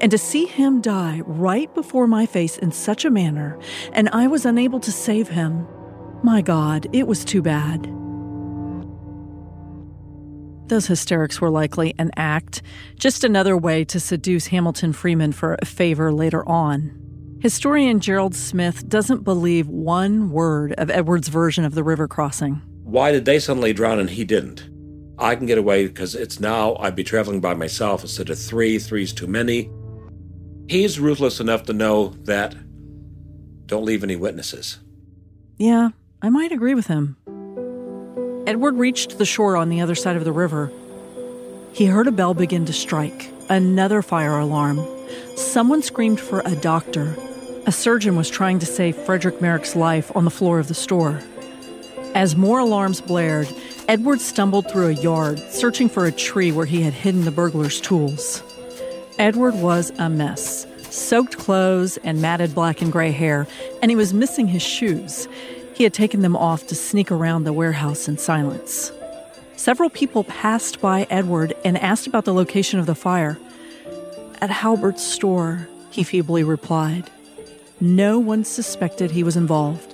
And 0.00 0.10
to 0.10 0.18
see 0.18 0.46
him 0.46 0.80
die 0.80 1.22
right 1.26 1.72
before 1.74 2.08
my 2.08 2.26
face 2.26 2.58
in 2.58 2.72
such 2.72 3.04
a 3.04 3.10
manner, 3.10 3.56
and 3.92 4.08
I 4.10 4.26
was 4.26 4.44
unable 4.44 4.80
to 4.80 4.90
save 4.90 5.28
him, 5.28 5.66
my 6.24 6.42
God, 6.42 6.88
it 6.92 7.06
was 7.06 7.24
too 7.24 7.40
bad. 7.40 7.84
Those 10.66 10.86
hysterics 10.86 11.40
were 11.40 11.50
likely 11.50 11.94
an 11.98 12.10
act, 12.16 12.62
just 12.98 13.22
another 13.22 13.56
way 13.56 13.84
to 13.84 14.00
seduce 14.00 14.48
Hamilton 14.48 14.92
Freeman 14.92 15.32
for 15.32 15.56
a 15.62 15.66
favor 15.66 16.12
later 16.12 16.46
on. 16.48 16.98
Historian 17.40 18.00
Gerald 18.00 18.34
Smith 18.34 18.88
doesn't 18.88 19.22
believe 19.22 19.68
one 19.68 20.30
word 20.30 20.72
of 20.78 20.90
Edward's 20.90 21.28
version 21.28 21.64
of 21.64 21.74
the 21.74 21.84
river 21.84 22.08
crossing. 22.08 22.60
Why 22.94 23.10
did 23.10 23.24
they 23.24 23.40
suddenly 23.40 23.72
drown 23.72 23.98
and 23.98 24.08
he 24.08 24.22
didn't? 24.22 24.70
I 25.18 25.34
can 25.34 25.46
get 25.46 25.58
away 25.58 25.88
because 25.88 26.14
it's 26.14 26.38
now 26.38 26.76
I'd 26.76 26.94
be 26.94 27.02
traveling 27.02 27.40
by 27.40 27.52
myself 27.52 28.02
instead 28.02 28.30
of 28.30 28.38
three. 28.38 28.78
Three's 28.78 29.12
too 29.12 29.26
many. 29.26 29.68
He's 30.68 31.00
ruthless 31.00 31.40
enough 31.40 31.64
to 31.64 31.72
know 31.72 32.10
that 32.22 32.54
don't 33.66 33.84
leave 33.84 34.04
any 34.04 34.14
witnesses. 34.14 34.78
Yeah, 35.58 35.88
I 36.22 36.30
might 36.30 36.52
agree 36.52 36.76
with 36.76 36.86
him. 36.86 37.16
Edward 38.46 38.76
reached 38.76 39.18
the 39.18 39.24
shore 39.24 39.56
on 39.56 39.70
the 39.70 39.80
other 39.80 39.96
side 39.96 40.14
of 40.14 40.24
the 40.24 40.30
river. 40.30 40.70
He 41.72 41.86
heard 41.86 42.06
a 42.06 42.12
bell 42.12 42.32
begin 42.32 42.64
to 42.66 42.72
strike, 42.72 43.28
another 43.50 44.02
fire 44.02 44.38
alarm. 44.38 44.80
Someone 45.34 45.82
screamed 45.82 46.20
for 46.20 46.42
a 46.44 46.54
doctor. 46.54 47.16
A 47.66 47.72
surgeon 47.72 48.14
was 48.14 48.30
trying 48.30 48.60
to 48.60 48.66
save 48.66 48.94
Frederick 48.94 49.40
Merrick's 49.40 49.74
life 49.74 50.14
on 50.14 50.24
the 50.24 50.30
floor 50.30 50.60
of 50.60 50.68
the 50.68 50.74
store. 50.74 51.20
As 52.14 52.36
more 52.36 52.60
alarms 52.60 53.00
blared, 53.00 53.48
Edward 53.88 54.20
stumbled 54.20 54.70
through 54.70 54.88
a 54.88 54.92
yard, 54.92 55.38
searching 55.50 55.88
for 55.88 56.06
a 56.06 56.12
tree 56.12 56.52
where 56.52 56.66
he 56.66 56.82
had 56.82 56.94
hidden 56.94 57.24
the 57.24 57.30
burglar's 57.30 57.80
tools. 57.80 58.42
Edward 59.18 59.54
was 59.54 59.90
a 59.98 60.08
mess 60.08 60.66
soaked 60.94 61.36
clothes 61.36 61.96
and 62.04 62.22
matted 62.22 62.54
black 62.54 62.80
and 62.80 62.92
gray 62.92 63.10
hair, 63.10 63.48
and 63.82 63.90
he 63.90 63.96
was 63.96 64.14
missing 64.14 64.46
his 64.46 64.62
shoes. 64.62 65.26
He 65.74 65.82
had 65.82 65.92
taken 65.92 66.22
them 66.22 66.36
off 66.36 66.68
to 66.68 66.76
sneak 66.76 67.10
around 67.10 67.42
the 67.42 67.52
warehouse 67.52 68.06
in 68.06 68.16
silence. 68.16 68.92
Several 69.56 69.90
people 69.90 70.24
passed 70.24 70.80
by 70.80 71.06
Edward 71.10 71.54
and 71.64 71.76
asked 71.78 72.06
about 72.06 72.24
the 72.24 72.34
location 72.34 72.78
of 72.78 72.86
the 72.86 72.94
fire. 72.94 73.38
At 74.40 74.50
Halbert's 74.50 75.02
store, 75.02 75.68
he 75.90 76.04
feebly 76.04 76.44
replied. 76.44 77.10
No 77.80 78.18
one 78.18 78.44
suspected 78.44 79.10
he 79.10 79.24
was 79.24 79.36
involved. 79.36 79.93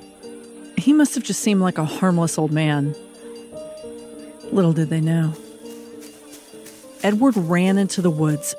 He 0.81 0.95
must 0.95 1.15
have 1.15 1.25
just 1.25 1.41
seemed 1.41 1.61
like 1.61 1.77
a 1.77 1.85
harmless 1.85 2.39
old 2.39 2.53
man. 2.53 2.95
Little 4.51 4.73
did 4.73 4.89
they 4.89 5.01
know. 5.01 5.35
Edward 7.03 7.37
ran 7.37 7.77
into 7.77 8.01
the 8.01 8.11
woods, 8.11 8.55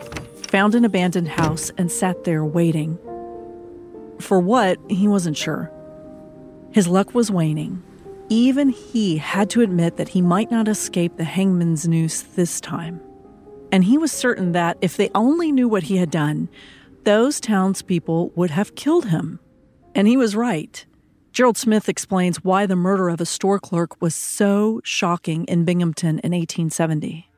found 0.47 0.75
an 0.75 0.85
abandoned 0.85 1.29
house, 1.29 1.71
and 1.77 1.91
sat 1.91 2.23
there 2.23 2.45
waiting. 2.45 2.99
For 4.19 4.39
what, 4.39 4.77
he 4.87 5.07
wasn't 5.07 5.35
sure. 5.35 5.71
His 6.71 6.87
luck 6.87 7.15
was 7.15 7.31
waning. 7.31 7.81
Even 8.29 8.69
he 8.69 9.17
had 9.17 9.49
to 9.49 9.61
admit 9.61 9.97
that 9.97 10.09
he 10.09 10.21
might 10.21 10.51
not 10.51 10.67
escape 10.67 11.17
the 11.17 11.23
hangman's 11.23 11.87
noose 11.87 12.21
this 12.21 12.61
time. 12.61 13.01
And 13.71 13.83
he 13.83 13.97
was 13.97 14.11
certain 14.11 14.51
that 14.51 14.77
if 14.79 14.95
they 14.95 15.09
only 15.15 15.51
knew 15.51 15.67
what 15.67 15.83
he 15.83 15.97
had 15.97 16.11
done, 16.11 16.49
those 17.03 17.39
townspeople 17.39 18.31
would 18.35 18.51
have 18.51 18.75
killed 18.75 19.07
him. 19.07 19.39
And 19.95 20.07
he 20.07 20.17
was 20.17 20.35
right. 20.35 20.85
Gerald 21.31 21.57
Smith 21.57 21.87
explains 21.87 22.43
why 22.43 22.65
the 22.65 22.75
murder 22.75 23.07
of 23.07 23.21
a 23.21 23.25
store 23.25 23.57
clerk 23.57 24.01
was 24.01 24.13
so 24.13 24.81
shocking 24.83 25.45
in 25.45 25.63
Binghamton 25.63 26.19
in 26.19 26.33
1870. 26.33 27.29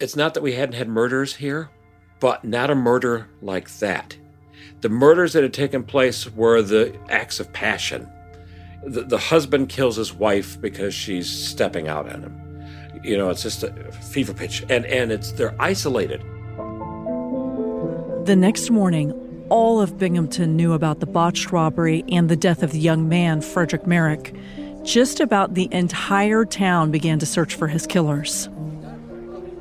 It's 0.00 0.16
not 0.16 0.34
that 0.34 0.42
we 0.42 0.54
hadn't 0.54 0.74
had 0.74 0.88
murders 0.88 1.36
here, 1.36 1.70
but 2.18 2.44
not 2.44 2.70
a 2.70 2.74
murder 2.74 3.28
like 3.40 3.70
that. 3.78 4.16
The 4.80 4.88
murders 4.88 5.34
that 5.34 5.44
had 5.44 5.54
taken 5.54 5.84
place 5.84 6.28
were 6.32 6.62
the 6.62 6.98
acts 7.08 7.38
of 7.38 7.52
passion. 7.52 8.08
The, 8.84 9.02
the 9.02 9.18
husband 9.18 9.68
kills 9.68 9.94
his 9.94 10.12
wife 10.12 10.60
because 10.60 10.92
she's 10.92 11.30
stepping 11.30 11.86
out 11.86 12.12
on 12.12 12.22
him. 12.22 12.64
You 13.04 13.16
know, 13.16 13.30
it's 13.30 13.42
just 13.42 13.62
a 13.62 13.70
fever 13.92 14.34
pitch, 14.34 14.64
and 14.68 14.84
and 14.86 15.12
it's 15.12 15.32
they're 15.32 15.54
isolated. 15.60 16.22
The 18.26 18.36
next 18.36 18.70
morning, 18.70 19.12
all 19.48 19.80
of 19.80 19.98
Binghamton 19.98 20.56
knew 20.56 20.72
about 20.72 21.00
the 21.00 21.06
botched 21.06 21.52
robbery 21.52 22.04
and 22.08 22.28
the 22.28 22.36
death 22.36 22.62
of 22.62 22.72
the 22.72 22.78
young 22.78 23.08
man, 23.08 23.40
Frederick 23.40 23.86
Merrick. 23.86 24.34
Just 24.82 25.20
about 25.20 25.54
the 25.54 25.68
entire 25.72 26.44
town 26.44 26.90
began 26.90 27.18
to 27.18 27.26
search 27.26 27.54
for 27.54 27.68
his 27.68 27.86
killers. 27.86 28.48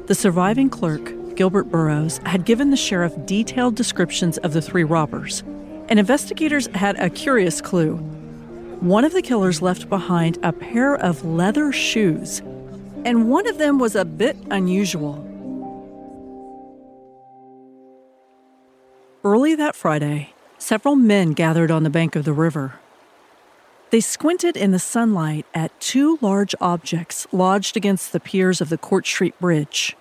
The 0.08 0.16
surviving 0.16 0.70
clerk, 0.70 1.36
Gilbert 1.36 1.66
Burroughs, 1.66 2.20
had 2.26 2.46
given 2.46 2.72
the 2.72 2.78
sheriff 2.78 3.14
detailed 3.26 3.76
descriptions 3.76 4.38
of 4.40 4.54
the 4.54 4.62
three 4.62 4.84
robbers, 4.84 5.42
and 5.90 6.00
investigators 6.00 6.68
had 6.68 7.00
a 7.00 7.10
curious 7.10 7.62
clue. 7.62 7.98
One 8.80 9.06
of 9.06 9.14
the 9.14 9.22
killers 9.22 9.62
left 9.62 9.90
behind 9.90 10.40
a 10.44 10.52
pair 10.52 10.96
of 10.96 11.24
leather 11.24 11.72
shoes 11.72 12.42
and 13.06 13.30
one 13.30 13.48
of 13.48 13.58
them 13.58 13.80
was 13.80 13.96
a 13.96 14.06
bit 14.06 14.38
unusual. 14.52 15.28
Early 19.24 19.54
that 19.54 19.76
Friday, 19.76 20.34
several 20.58 20.96
men 20.96 21.34
gathered 21.34 21.70
on 21.70 21.84
the 21.84 21.92
bank 21.92 22.16
of 22.16 22.26
the 22.26 22.34
river. 22.34 22.80
They 23.92 24.00
squinted 24.00 24.58
in 24.58 24.72
the 24.72 24.80
sunlight 24.80 25.46
at 25.54 25.80
two 25.80 26.18
large 26.22 26.56
objects 26.60 27.28
lodged 27.32 27.78
against 27.78 28.14
the 28.14 28.20
piers 28.20 28.62
of 28.62 28.70
the 28.70 28.80
Court 28.80 29.06
Street 29.06 29.40
Bridge. 29.40 29.96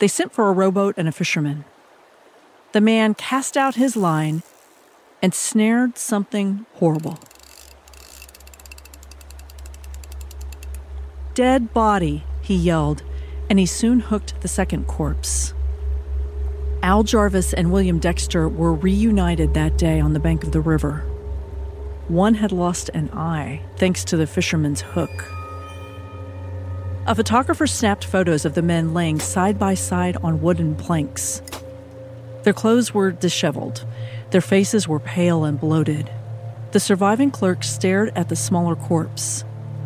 They 0.00 0.08
sent 0.08 0.32
for 0.32 0.48
a 0.48 0.52
rowboat 0.52 0.96
and 0.98 1.06
a 1.06 1.12
fisherman. 1.12 1.64
The 2.72 2.80
man 2.80 3.14
cast 3.14 3.56
out 3.56 3.76
his 3.76 3.94
line 3.94 4.42
and 5.22 5.32
snared 5.32 5.96
something 5.96 6.66
horrible. 6.74 7.20
Dead 11.34 11.72
body, 11.72 12.24
he 12.42 12.56
yelled, 12.56 13.04
and 13.48 13.60
he 13.60 13.66
soon 13.66 14.00
hooked 14.00 14.40
the 14.40 14.48
second 14.48 14.88
corpse. 14.88 15.54
Al 16.84 17.02
Jarvis 17.02 17.54
and 17.54 17.72
William 17.72 17.98
Dexter 17.98 18.46
were 18.46 18.74
reunited 18.74 19.54
that 19.54 19.78
day 19.78 20.00
on 20.00 20.12
the 20.12 20.20
bank 20.20 20.44
of 20.44 20.52
the 20.52 20.60
river. 20.60 20.98
One 22.08 22.34
had 22.34 22.52
lost 22.52 22.90
an 22.90 23.08
eye 23.14 23.62
thanks 23.78 24.04
to 24.04 24.18
the 24.18 24.26
fisherman's 24.26 24.82
hook. 24.82 25.24
A 27.06 27.14
photographer 27.14 27.66
snapped 27.66 28.04
photos 28.04 28.44
of 28.44 28.52
the 28.52 28.60
men 28.60 28.92
laying 28.92 29.18
side 29.18 29.58
by 29.58 29.72
side 29.72 30.18
on 30.18 30.42
wooden 30.42 30.74
planks. 30.74 31.40
Their 32.42 32.52
clothes 32.52 32.92
were 32.92 33.12
disheveled, 33.12 33.86
their 34.30 34.42
faces 34.42 34.86
were 34.86 35.00
pale 35.00 35.46
and 35.46 35.58
bloated. 35.58 36.12
The 36.72 36.80
surviving 36.80 37.30
clerk 37.30 37.64
stared 37.64 38.12
at 38.14 38.28
the 38.28 38.36
smaller 38.36 38.76
corpse. 38.76 39.42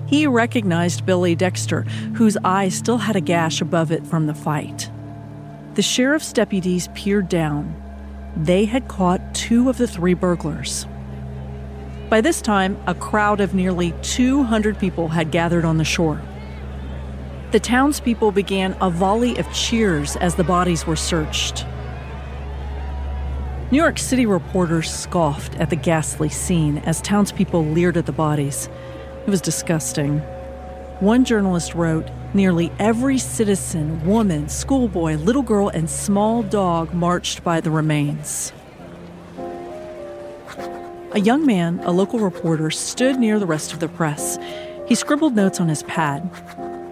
He 0.06 0.26
recognized 0.26 1.06
Billy 1.06 1.36
Dexter, 1.36 1.82
whose 2.16 2.36
eye 2.42 2.70
still 2.70 2.98
had 2.98 3.14
a 3.14 3.20
gash 3.20 3.60
above 3.60 3.92
it 3.92 4.04
from 4.04 4.26
the 4.26 4.34
fight. 4.34 4.90
The 5.78 5.82
sheriff's 5.82 6.32
deputies 6.32 6.88
peered 6.92 7.28
down. 7.28 7.72
They 8.36 8.64
had 8.64 8.88
caught 8.88 9.32
two 9.32 9.70
of 9.70 9.78
the 9.78 9.86
three 9.86 10.12
burglars. 10.12 10.88
By 12.10 12.20
this 12.20 12.42
time, 12.42 12.76
a 12.88 12.96
crowd 12.96 13.40
of 13.40 13.54
nearly 13.54 13.94
200 14.02 14.76
people 14.76 15.06
had 15.06 15.30
gathered 15.30 15.64
on 15.64 15.78
the 15.78 15.84
shore. 15.84 16.20
The 17.52 17.60
townspeople 17.60 18.32
began 18.32 18.76
a 18.80 18.90
volley 18.90 19.38
of 19.38 19.46
cheers 19.52 20.16
as 20.16 20.34
the 20.34 20.42
bodies 20.42 20.84
were 20.84 20.96
searched. 20.96 21.64
New 23.70 23.78
York 23.78 24.00
City 24.00 24.26
reporters 24.26 24.90
scoffed 24.90 25.54
at 25.60 25.70
the 25.70 25.76
ghastly 25.76 26.28
scene 26.28 26.78
as 26.78 27.00
townspeople 27.02 27.64
leered 27.64 27.96
at 27.96 28.06
the 28.06 28.10
bodies. 28.10 28.68
It 29.24 29.30
was 29.30 29.40
disgusting. 29.40 30.18
One 30.98 31.24
journalist 31.24 31.76
wrote 31.76 32.10
Nearly 32.34 32.70
every 32.78 33.16
citizen, 33.18 34.04
woman, 34.06 34.48
schoolboy, 34.48 35.16
little 35.16 35.42
girl, 35.42 35.68
and 35.68 35.88
small 35.88 36.42
dog 36.42 36.92
marched 36.92 37.42
by 37.42 37.60
the 37.60 37.70
remains. 37.70 38.52
A 41.12 41.20
young 41.20 41.46
man, 41.46 41.80
a 41.84 41.90
local 41.90 42.18
reporter, 42.18 42.70
stood 42.70 43.18
near 43.18 43.38
the 43.38 43.46
rest 43.46 43.72
of 43.72 43.80
the 43.80 43.88
press. 43.88 44.38
He 44.86 44.94
scribbled 44.94 45.34
notes 45.34 45.58
on 45.58 45.68
his 45.68 45.82
pad. 45.84 46.30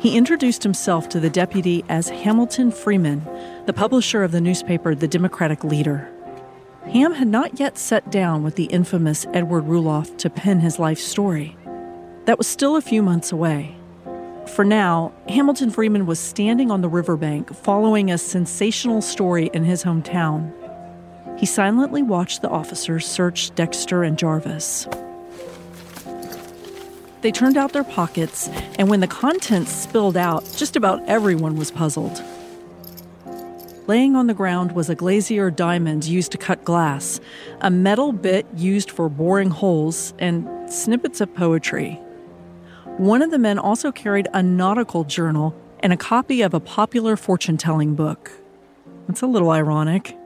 He 0.01 0.17
introduced 0.17 0.63
himself 0.63 1.09
to 1.11 1.21
the 1.21 1.29
deputy 1.29 1.85
as 1.89 2.09
Hamilton 2.09 2.71
Freeman, 2.71 3.23
the 3.67 3.75
publisher 3.75 4.23
of 4.23 4.33
the 4.33 4.41
newspaper 4.41 4.95
The 4.95 5.09
Democratic 5.09 5.65
Leader. 5.65 6.11
Ham 6.87 7.13
had 7.13 7.29
not 7.29 7.61
yet 7.61 7.77
sat 7.77 8.11
down 8.11 8.43
with 8.43 8.57
the 8.57 8.67
infamous 8.67 9.27
Edward 9.35 9.65
Rulloff 9.65 10.17
to 10.19 10.31
pen 10.31 10.61
his 10.61 10.79
life 10.79 10.99
story. 10.99 11.57
That 12.25 12.39
was 12.39 12.47
still 12.47 12.77
a 12.77 12.81
few 12.81 13.03
months 13.03 13.33
away. 13.33 13.77
For 14.55 14.65
now, 14.65 15.13
Hamilton 15.29 15.71
Freeman 15.71 16.07
was 16.07 16.19
standing 16.19 16.71
on 16.71 16.81
the 16.81 16.89
riverbank 16.89 17.55
following 17.55 18.11
a 18.11 18.17
sensational 18.17 19.03
story 19.03 19.51
in 19.53 19.65
his 19.65 19.85
hometown. 19.85 20.53
He 21.39 21.45
silently 21.45 22.03
watched 22.03 22.43
the 22.43 22.49
officers 22.49 23.07
search 23.07 23.55
Dexter 23.55 24.03
and 24.03 24.19
Jarvis. 24.19 24.89
They 27.21 27.33
turned 27.33 27.57
out 27.57 27.73
their 27.73 27.85
pockets, 27.85 28.49
and 28.79 28.89
when 28.89 29.01
the 29.01 29.07
contents 29.07 29.73
spilled 29.73 30.17
out, 30.17 30.49
just 30.57 30.77
about 30.77 31.07
everyone 31.09 31.57
was 31.57 31.71
puzzled. 31.71 32.23
Laying 33.87 34.17
on 34.17 34.27
the 34.27 34.35
ground 34.35 34.73
was 34.73 34.89
a 34.89 34.95
glazier 34.95 35.51
diamond 35.51 36.05
used 36.05 36.33
to 36.33 36.39
cut 36.39 36.65
glass, 36.65 37.21
a 37.61 37.71
metal 37.71 38.13
bit 38.13 38.47
used 38.57 38.91
for 38.91 39.09
boring 39.09 39.51
holes, 39.51 40.15
and 40.19 40.49
snippets 40.73 41.21
of 41.21 41.35
poetry. 41.35 42.01
One 42.99 43.21
of 43.21 43.31
the 43.31 43.39
men 43.39 43.59
also 43.59 43.93
carried 43.93 44.27
a 44.33 44.43
nautical 44.43 45.05
journal 45.05 45.55
and 45.81 45.93
a 45.93 45.99
copy 45.99 46.41
of 46.41 46.55
a 46.55 46.61
popular 46.61 47.15
fortune 47.15 47.59
telling 47.59 47.95
book. 47.95 48.33
That's 49.07 49.21
a 49.21 49.27
little 49.27 49.51
ironic. 49.51 50.17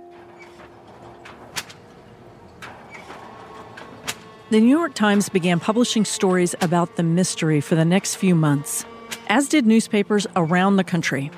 The 4.50 4.60
New 4.60 4.68
York 4.68 4.94
Times 4.94 5.28
began 5.28 5.58
publishing 5.58 6.04
stories 6.04 6.54
about 6.60 6.94
the 6.94 7.02
mystery 7.02 7.60
for 7.60 7.74
the 7.74 7.84
next 7.84 8.14
few 8.14 8.36
months, 8.36 8.84
as 9.28 9.48
did 9.48 9.66
newspapers 9.66 10.28
around 10.36 10.76
the 10.76 10.84
country. 10.84 11.32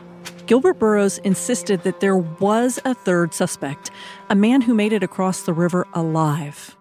Gilbert 0.45 0.75
Burroughs 0.75 1.16
insisted 1.16 1.83
that 1.85 2.01
there 2.01 2.16
was 2.18 2.79
a 2.85 2.92
third 2.95 3.33
suspect, 3.33 3.90
a 4.29 4.35
man 4.35 4.61
who 4.61 4.75
made 4.75 4.92
it 4.92 5.03
across 5.03 5.45
the 5.45 5.55
river 5.55 5.87
alive. 5.95 6.77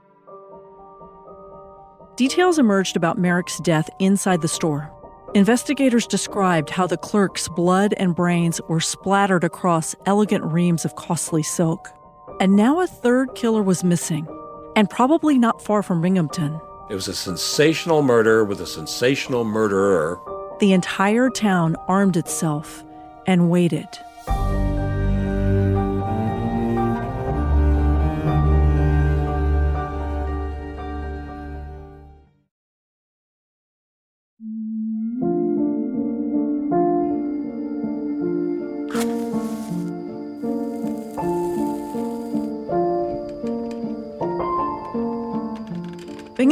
Details 2.21 2.59
emerged 2.59 2.95
about 2.95 3.17
Merrick's 3.17 3.57
death 3.61 3.89
inside 3.97 4.41
the 4.43 4.47
store. 4.47 4.91
Investigators 5.33 6.05
described 6.05 6.69
how 6.69 6.85
the 6.85 6.95
clerk's 6.95 7.47
blood 7.47 7.95
and 7.97 8.13
brains 8.13 8.61
were 8.69 8.79
splattered 8.79 9.43
across 9.43 9.95
elegant 10.05 10.45
reams 10.45 10.85
of 10.85 10.95
costly 10.95 11.41
silk. 11.41 11.89
And 12.39 12.55
now 12.55 12.79
a 12.79 12.85
third 12.85 13.33
killer 13.33 13.63
was 13.63 13.83
missing, 13.83 14.27
and 14.75 14.87
probably 14.87 15.39
not 15.39 15.63
far 15.63 15.81
from 15.81 15.99
Binghamton. 15.99 16.61
It 16.91 16.93
was 16.93 17.07
a 17.07 17.15
sensational 17.15 18.03
murder 18.03 18.45
with 18.45 18.61
a 18.61 18.67
sensational 18.67 19.43
murderer. 19.43 20.19
The 20.59 20.73
entire 20.73 21.31
town 21.31 21.75
armed 21.87 22.17
itself 22.17 22.83
and 23.25 23.49
waited. 23.49 23.87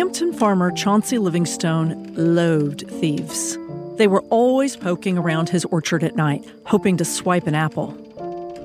Binghamton 0.10 0.40
farmer 0.40 0.72
Chauncey 0.72 1.20
Livingstone 1.20 2.16
loathed 2.16 2.90
thieves. 3.00 3.60
They 3.98 4.08
were 4.08 4.24
always 4.32 4.76
poking 4.76 5.20
around 5.20 5.50
his 5.50 5.66
orchard 5.66 6.04
at 6.04 6.16
night, 6.16 6.44
hoping 6.66 6.98
to 6.98 7.06
swipe 7.06 7.46
an 7.46 7.54
apple. 7.54 7.96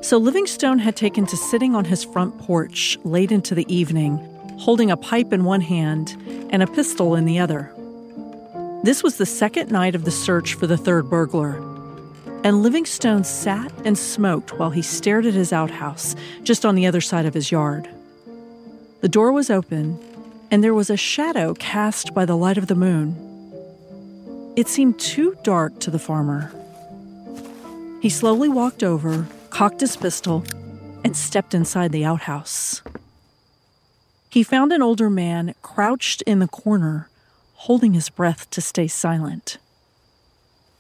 So 0.03 0.17
Livingstone 0.17 0.79
had 0.79 0.97
taken 0.97 1.27
to 1.27 1.37
sitting 1.37 1.75
on 1.75 1.85
his 1.85 2.03
front 2.03 2.39
porch 2.39 2.99
late 3.05 3.31
into 3.31 3.55
the 3.55 3.71
evening, 3.71 4.17
holding 4.59 4.91
a 4.91 4.97
pipe 4.97 5.35
in 5.35 5.45
one 5.45 5.61
hand 5.61 6.17
and 6.51 6.63
a 6.63 6.67
pistol 6.67 7.15
in 7.15 7.27
the 7.27 7.39
other. 7.39 7.71
This 8.83 9.03
was 9.03 9.19
the 9.19 9.27
second 9.27 9.71
night 9.71 9.95
of 9.95 10.07
the 10.07 10.11
search 10.11 10.55
for 10.55 10.67
the 10.67 10.79
third 10.79 11.11
burglar. 11.11 11.57
And 12.43 12.63
Livingstone 12.63 13.25
sat 13.25 13.71
and 13.85 13.99
smoked 13.99 14.59
while 14.59 14.71
he 14.71 14.81
stared 14.81 15.27
at 15.27 15.35
his 15.35 15.53
outhouse 15.53 16.17
just 16.43 16.65
on 16.65 16.75
the 16.75 16.87
other 16.87 17.03
side 17.03 17.27
of 17.27 17.35
his 17.35 17.53
yard. 17.53 17.87
The 19.03 19.11
door 19.11 19.31
was 19.33 19.51
open, 19.51 19.99
and 20.55 20.63
there 20.63 20.73
was 20.73 20.89
a 20.89 20.97
shadow 20.97 21.53
cast 21.55 22.15
by 22.15 22.25
the 22.25 22.37
light 22.37 22.57
of 22.57 22.69
the 22.69 22.77
moon. 22.77 23.17
It 24.55 24.69
seemed 24.69 25.01
too 25.01 25.37
dark 25.43 25.81
to 25.81 25.91
the 25.91 25.99
farmer. 25.99 26.53
He 28.01 28.09
slowly 28.09 28.49
walked 28.49 28.85
over, 28.85 29.27
cocked 29.51 29.81
his 29.81 29.97
pistol, 29.97 30.45
and 31.03 31.17
stepped 31.17 31.55
inside 31.55 31.91
the 31.91 32.05
outhouse. 32.05 32.83
He 34.31 34.45
found 34.45 34.73
an 34.73 34.81
older 34.81 35.11
man 35.11 35.57
crouched 35.61 36.23
in 36.23 36.39
the 36.39 36.47
corner, 36.47 37.09
holding 37.55 37.95
his 37.95 38.09
breath 38.09 38.49
to 38.51 38.61
stay 38.61 38.87
silent. 38.87 39.59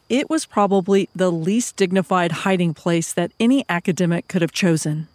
It 0.08 0.30
was 0.30 0.46
probably 0.46 1.08
the 1.16 1.32
least 1.32 1.74
dignified 1.74 2.30
hiding 2.46 2.74
place 2.74 3.12
that 3.12 3.32
any 3.40 3.64
academic 3.68 4.28
could 4.28 4.40
have 4.40 4.52
chosen. 4.52 5.08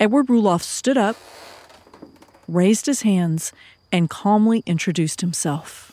Edward 0.00 0.28
Rulloff 0.28 0.62
stood 0.62 0.96
up, 0.96 1.18
raised 2.48 2.86
his 2.86 3.02
hands, 3.02 3.52
and 3.94 4.10
calmly 4.10 4.60
introduced 4.66 5.20
himself. 5.20 5.92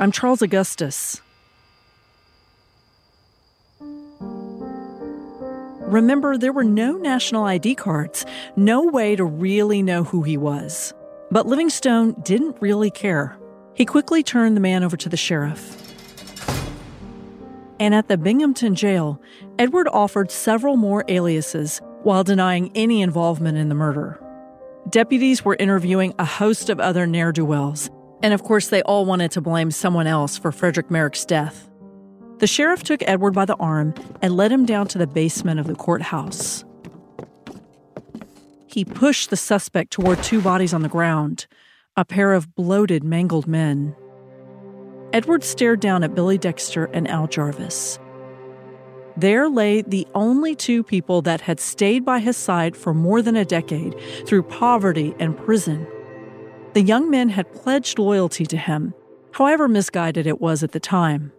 I'm 0.00 0.10
Charles 0.10 0.40
Augustus. 0.40 1.20
Remember, 5.82 6.38
there 6.38 6.54
were 6.54 6.64
no 6.64 6.92
national 6.92 7.44
ID 7.44 7.74
cards, 7.74 8.24
no 8.56 8.86
way 8.86 9.14
to 9.14 9.26
really 9.26 9.82
know 9.82 10.04
who 10.04 10.22
he 10.22 10.38
was. 10.38 10.94
But 11.30 11.46
Livingstone 11.46 12.12
didn't 12.22 12.56
really 12.62 12.90
care. 12.90 13.36
He 13.74 13.84
quickly 13.84 14.22
turned 14.22 14.56
the 14.56 14.62
man 14.62 14.84
over 14.84 14.96
to 14.96 15.10
the 15.10 15.18
sheriff. 15.18 15.82
And 17.78 17.94
at 17.94 18.08
the 18.08 18.16
Binghamton 18.16 18.74
jail, 18.74 19.20
Edward 19.58 19.88
offered 19.92 20.30
several 20.30 20.78
more 20.78 21.04
aliases 21.08 21.82
while 22.04 22.24
denying 22.24 22.72
any 22.74 23.02
involvement 23.02 23.58
in 23.58 23.68
the 23.68 23.74
murder. 23.74 24.18
Deputies 24.90 25.44
were 25.44 25.56
interviewing 25.58 26.14
a 26.18 26.24
host 26.24 26.68
of 26.68 26.78
other 26.78 27.06
ne'er 27.06 27.32
do 27.32 27.44
wells, 27.44 27.90
and 28.22 28.34
of 28.34 28.42
course, 28.42 28.68
they 28.68 28.82
all 28.82 29.06
wanted 29.06 29.30
to 29.30 29.40
blame 29.40 29.70
someone 29.70 30.06
else 30.06 30.36
for 30.36 30.52
Frederick 30.52 30.90
Merrick's 30.90 31.24
death. 31.24 31.70
The 32.38 32.46
sheriff 32.46 32.82
took 32.82 33.02
Edward 33.06 33.32
by 33.32 33.46
the 33.46 33.56
arm 33.56 33.94
and 34.20 34.36
led 34.36 34.52
him 34.52 34.66
down 34.66 34.86
to 34.88 34.98
the 34.98 35.06
basement 35.06 35.58
of 35.58 35.66
the 35.66 35.74
courthouse. 35.74 36.64
He 38.66 38.84
pushed 38.84 39.30
the 39.30 39.36
suspect 39.36 39.90
toward 39.90 40.22
two 40.22 40.42
bodies 40.42 40.74
on 40.74 40.82
the 40.82 40.88
ground, 40.88 41.46
a 41.96 42.04
pair 42.04 42.32
of 42.32 42.54
bloated, 42.54 43.04
mangled 43.04 43.46
men. 43.46 43.96
Edward 45.12 45.44
stared 45.44 45.80
down 45.80 46.04
at 46.04 46.14
Billy 46.14 46.36
Dexter 46.36 46.86
and 46.86 47.08
Al 47.08 47.26
Jarvis. 47.26 47.98
There 49.16 49.48
lay 49.48 49.82
the 49.82 50.06
only 50.14 50.56
two 50.56 50.82
people 50.82 51.22
that 51.22 51.42
had 51.42 51.60
stayed 51.60 52.04
by 52.04 52.18
his 52.18 52.36
side 52.36 52.76
for 52.76 52.92
more 52.92 53.22
than 53.22 53.36
a 53.36 53.44
decade 53.44 53.94
through 54.26 54.42
poverty 54.44 55.14
and 55.20 55.36
prison. 55.36 55.86
The 56.72 56.82
young 56.82 57.08
men 57.08 57.28
had 57.28 57.52
pledged 57.52 57.98
loyalty 57.98 58.44
to 58.46 58.56
him, 58.56 58.92
however 59.32 59.68
misguided 59.68 60.26
it 60.26 60.40
was 60.40 60.64
at 60.64 60.72
the 60.72 60.80
time. 60.80 61.32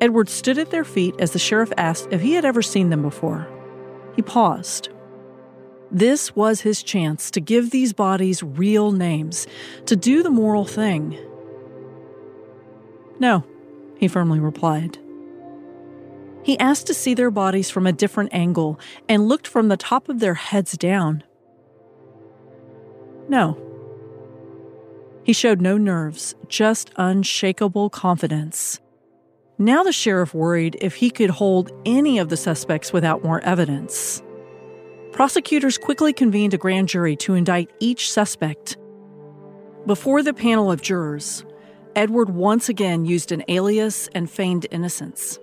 Edward 0.00 0.28
stood 0.28 0.58
at 0.58 0.70
their 0.70 0.84
feet 0.84 1.14
as 1.18 1.32
the 1.32 1.38
sheriff 1.38 1.72
asked 1.78 2.08
if 2.12 2.20
he 2.20 2.34
had 2.34 2.44
ever 2.44 2.60
seen 2.60 2.90
them 2.90 3.02
before. 3.02 3.48
He 4.14 4.22
paused. 4.22 4.90
This 5.90 6.36
was 6.36 6.60
his 6.60 6.82
chance 6.82 7.30
to 7.30 7.40
give 7.40 7.70
these 7.70 7.94
bodies 7.94 8.42
real 8.42 8.92
names, 8.92 9.46
to 9.86 9.96
do 9.96 10.22
the 10.22 10.30
moral 10.30 10.66
thing. 10.66 11.18
No, 13.18 13.44
he 13.96 14.06
firmly 14.06 14.38
replied. 14.38 14.98
He 16.48 16.58
asked 16.58 16.86
to 16.86 16.94
see 16.94 17.12
their 17.12 17.30
bodies 17.30 17.68
from 17.68 17.86
a 17.86 17.92
different 17.92 18.32
angle 18.32 18.80
and 19.06 19.28
looked 19.28 19.46
from 19.46 19.68
the 19.68 19.76
top 19.76 20.08
of 20.08 20.18
their 20.18 20.32
heads 20.32 20.78
down. 20.78 21.22
No. 23.28 23.58
He 25.24 25.34
showed 25.34 25.60
no 25.60 25.76
nerves, 25.76 26.34
just 26.48 26.90
unshakable 26.96 27.90
confidence. 27.90 28.80
Now 29.58 29.82
the 29.82 29.92
sheriff 29.92 30.32
worried 30.32 30.78
if 30.80 30.94
he 30.94 31.10
could 31.10 31.28
hold 31.28 31.70
any 31.84 32.18
of 32.18 32.30
the 32.30 32.36
suspects 32.38 32.94
without 32.94 33.22
more 33.22 33.42
evidence. 33.42 34.22
Prosecutors 35.12 35.76
quickly 35.76 36.14
convened 36.14 36.54
a 36.54 36.56
grand 36.56 36.88
jury 36.88 37.14
to 37.16 37.34
indict 37.34 37.70
each 37.78 38.10
suspect. 38.10 38.78
Before 39.84 40.22
the 40.22 40.32
panel 40.32 40.72
of 40.72 40.80
jurors, 40.80 41.44
Edward 41.94 42.30
once 42.30 42.70
again 42.70 43.04
used 43.04 43.32
an 43.32 43.44
alias 43.48 44.08
and 44.14 44.30
feigned 44.30 44.66
innocence. 44.70 45.38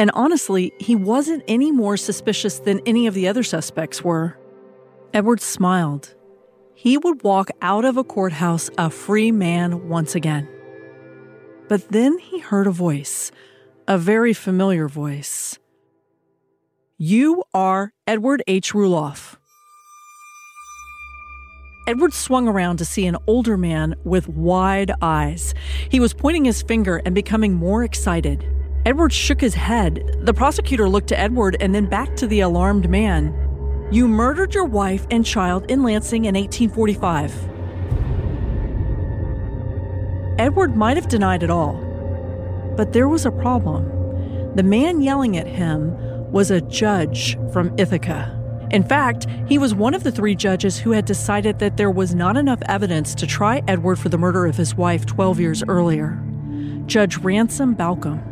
And 0.00 0.10
honestly, 0.14 0.72
he 0.78 0.96
wasn't 0.96 1.44
any 1.46 1.70
more 1.70 1.98
suspicious 1.98 2.58
than 2.58 2.80
any 2.86 3.06
of 3.06 3.12
the 3.12 3.28
other 3.28 3.42
suspects 3.42 4.02
were. 4.02 4.38
Edward 5.12 5.42
smiled. 5.42 6.14
He 6.74 6.96
would 6.96 7.22
walk 7.22 7.50
out 7.60 7.84
of 7.84 7.98
a 7.98 8.02
courthouse 8.02 8.70
a 8.78 8.88
free 8.88 9.30
man 9.30 9.90
once 9.90 10.14
again. 10.14 10.48
But 11.68 11.90
then 11.90 12.16
he 12.16 12.38
heard 12.38 12.66
a 12.66 12.70
voice, 12.70 13.30
a 13.86 13.98
very 13.98 14.32
familiar 14.32 14.88
voice. 14.88 15.58
You 16.96 17.44
are 17.52 17.92
Edward 18.06 18.42
H. 18.46 18.72
Rulloff. 18.72 19.36
Edward 21.86 22.14
swung 22.14 22.48
around 22.48 22.78
to 22.78 22.86
see 22.86 23.04
an 23.04 23.18
older 23.26 23.58
man 23.58 23.96
with 24.04 24.28
wide 24.28 24.92
eyes. 25.02 25.52
He 25.90 26.00
was 26.00 26.14
pointing 26.14 26.46
his 26.46 26.62
finger 26.62 27.02
and 27.04 27.14
becoming 27.14 27.52
more 27.52 27.84
excited. 27.84 28.59
Edward 28.86 29.12
shook 29.12 29.42
his 29.42 29.54
head. 29.54 30.18
The 30.22 30.32
prosecutor 30.32 30.88
looked 30.88 31.08
to 31.08 31.18
Edward 31.18 31.56
and 31.60 31.74
then 31.74 31.84
back 31.86 32.16
to 32.16 32.26
the 32.26 32.40
alarmed 32.40 32.88
man. 32.88 33.36
You 33.92 34.08
murdered 34.08 34.54
your 34.54 34.64
wife 34.64 35.06
and 35.10 35.26
child 35.26 35.70
in 35.70 35.82
Lansing 35.82 36.24
in 36.24 36.34
1845. 36.34 37.48
Edward 40.38 40.76
might 40.76 40.96
have 40.96 41.08
denied 41.08 41.42
it 41.42 41.50
all, 41.50 41.74
but 42.76 42.94
there 42.94 43.08
was 43.08 43.26
a 43.26 43.30
problem. 43.30 43.84
The 44.54 44.62
man 44.62 45.02
yelling 45.02 45.36
at 45.36 45.46
him 45.46 45.94
was 46.32 46.50
a 46.50 46.62
judge 46.62 47.36
from 47.52 47.74
Ithaca. 47.76 48.36
In 48.70 48.82
fact, 48.82 49.26
he 49.46 49.58
was 49.58 49.74
one 49.74 49.92
of 49.92 50.04
the 50.04 50.12
three 50.12 50.34
judges 50.34 50.78
who 50.78 50.92
had 50.92 51.04
decided 51.04 51.58
that 51.58 51.76
there 51.76 51.90
was 51.90 52.14
not 52.14 52.38
enough 52.38 52.62
evidence 52.66 53.14
to 53.16 53.26
try 53.26 53.62
Edward 53.68 53.96
for 53.98 54.08
the 54.08 54.16
murder 54.16 54.46
of 54.46 54.56
his 54.56 54.74
wife 54.74 55.04
12 55.04 55.40
years 55.40 55.62
earlier. 55.68 56.18
Judge 56.86 57.18
Ransom 57.18 57.74
Balcom. 57.74 58.29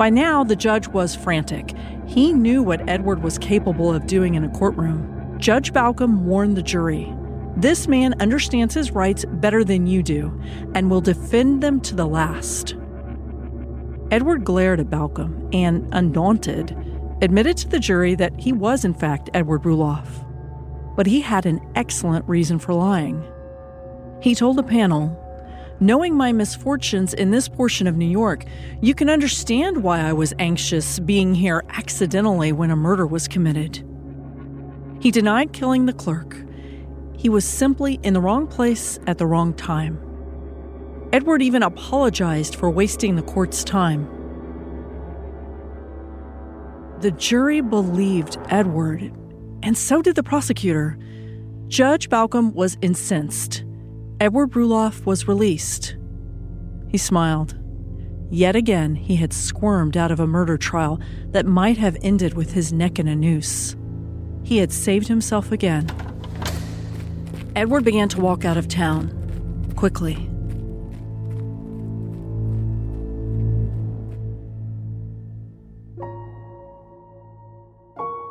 By 0.00 0.08
now, 0.08 0.42
the 0.44 0.56
judge 0.56 0.88
was 0.88 1.14
frantic. 1.14 1.74
He 2.06 2.32
knew 2.32 2.62
what 2.62 2.88
Edward 2.88 3.22
was 3.22 3.36
capable 3.36 3.92
of 3.92 4.06
doing 4.06 4.34
in 4.34 4.44
a 4.44 4.48
courtroom. 4.48 5.36
Judge 5.36 5.74
Balcom 5.74 6.24
warned 6.24 6.56
the 6.56 6.62
jury 6.62 7.14
this 7.58 7.86
man 7.86 8.14
understands 8.18 8.72
his 8.72 8.92
rights 8.92 9.26
better 9.26 9.62
than 9.62 9.86
you 9.86 10.02
do 10.02 10.40
and 10.74 10.90
will 10.90 11.02
defend 11.02 11.62
them 11.62 11.82
to 11.82 11.94
the 11.94 12.06
last. 12.06 12.76
Edward 14.10 14.42
glared 14.42 14.80
at 14.80 14.88
Balcom 14.88 15.50
and, 15.52 15.86
undaunted, 15.92 16.74
admitted 17.20 17.58
to 17.58 17.68
the 17.68 17.78
jury 17.78 18.14
that 18.14 18.32
he 18.40 18.54
was, 18.54 18.86
in 18.86 18.94
fact, 18.94 19.28
Edward 19.34 19.64
Rulloff. 19.64 20.24
But 20.96 21.08
he 21.08 21.20
had 21.20 21.44
an 21.44 21.60
excellent 21.74 22.26
reason 22.26 22.58
for 22.58 22.72
lying. 22.72 23.22
He 24.22 24.34
told 24.34 24.56
the 24.56 24.62
panel, 24.62 25.14
Knowing 25.82 26.14
my 26.14 26.30
misfortunes 26.30 27.14
in 27.14 27.30
this 27.30 27.48
portion 27.48 27.86
of 27.86 27.96
New 27.96 28.08
York, 28.08 28.44
you 28.82 28.94
can 28.94 29.08
understand 29.08 29.82
why 29.82 30.00
I 30.00 30.12
was 30.12 30.34
anxious 30.38 30.98
being 30.98 31.34
here 31.34 31.64
accidentally 31.70 32.52
when 32.52 32.70
a 32.70 32.76
murder 32.76 33.06
was 33.06 33.26
committed. 33.26 33.82
He 35.00 35.10
denied 35.10 35.54
killing 35.54 35.86
the 35.86 35.94
clerk. 35.94 36.36
He 37.16 37.30
was 37.30 37.46
simply 37.46 37.98
in 38.02 38.12
the 38.12 38.20
wrong 38.20 38.46
place 38.46 38.98
at 39.06 39.16
the 39.16 39.24
wrong 39.24 39.54
time. 39.54 39.98
Edward 41.14 41.40
even 41.40 41.62
apologized 41.62 42.56
for 42.56 42.68
wasting 42.68 43.16
the 43.16 43.22
court's 43.22 43.64
time. 43.64 44.06
The 47.00 47.10
jury 47.12 47.62
believed 47.62 48.36
Edward, 48.50 49.00
and 49.62 49.78
so 49.78 50.02
did 50.02 50.14
the 50.14 50.22
prosecutor. 50.22 50.98
Judge 51.68 52.10
Balcom 52.10 52.52
was 52.52 52.76
incensed. 52.82 53.64
Edward 54.20 54.50
Rulloff 54.50 55.06
was 55.06 55.26
released. 55.26 55.96
He 56.88 56.98
smiled. 56.98 57.58
Yet 58.28 58.54
again, 58.54 58.94
he 58.94 59.16
had 59.16 59.32
squirmed 59.32 59.96
out 59.96 60.10
of 60.10 60.20
a 60.20 60.26
murder 60.26 60.58
trial 60.58 61.00
that 61.28 61.46
might 61.46 61.78
have 61.78 61.96
ended 62.02 62.34
with 62.34 62.52
his 62.52 62.70
neck 62.70 62.98
in 62.98 63.08
a 63.08 63.16
noose. 63.16 63.76
He 64.42 64.58
had 64.58 64.72
saved 64.72 65.08
himself 65.08 65.52
again. 65.52 65.88
Edward 67.56 67.82
began 67.82 68.10
to 68.10 68.20
walk 68.20 68.44
out 68.44 68.58
of 68.58 68.68
town, 68.68 69.72
quickly. 69.74 70.28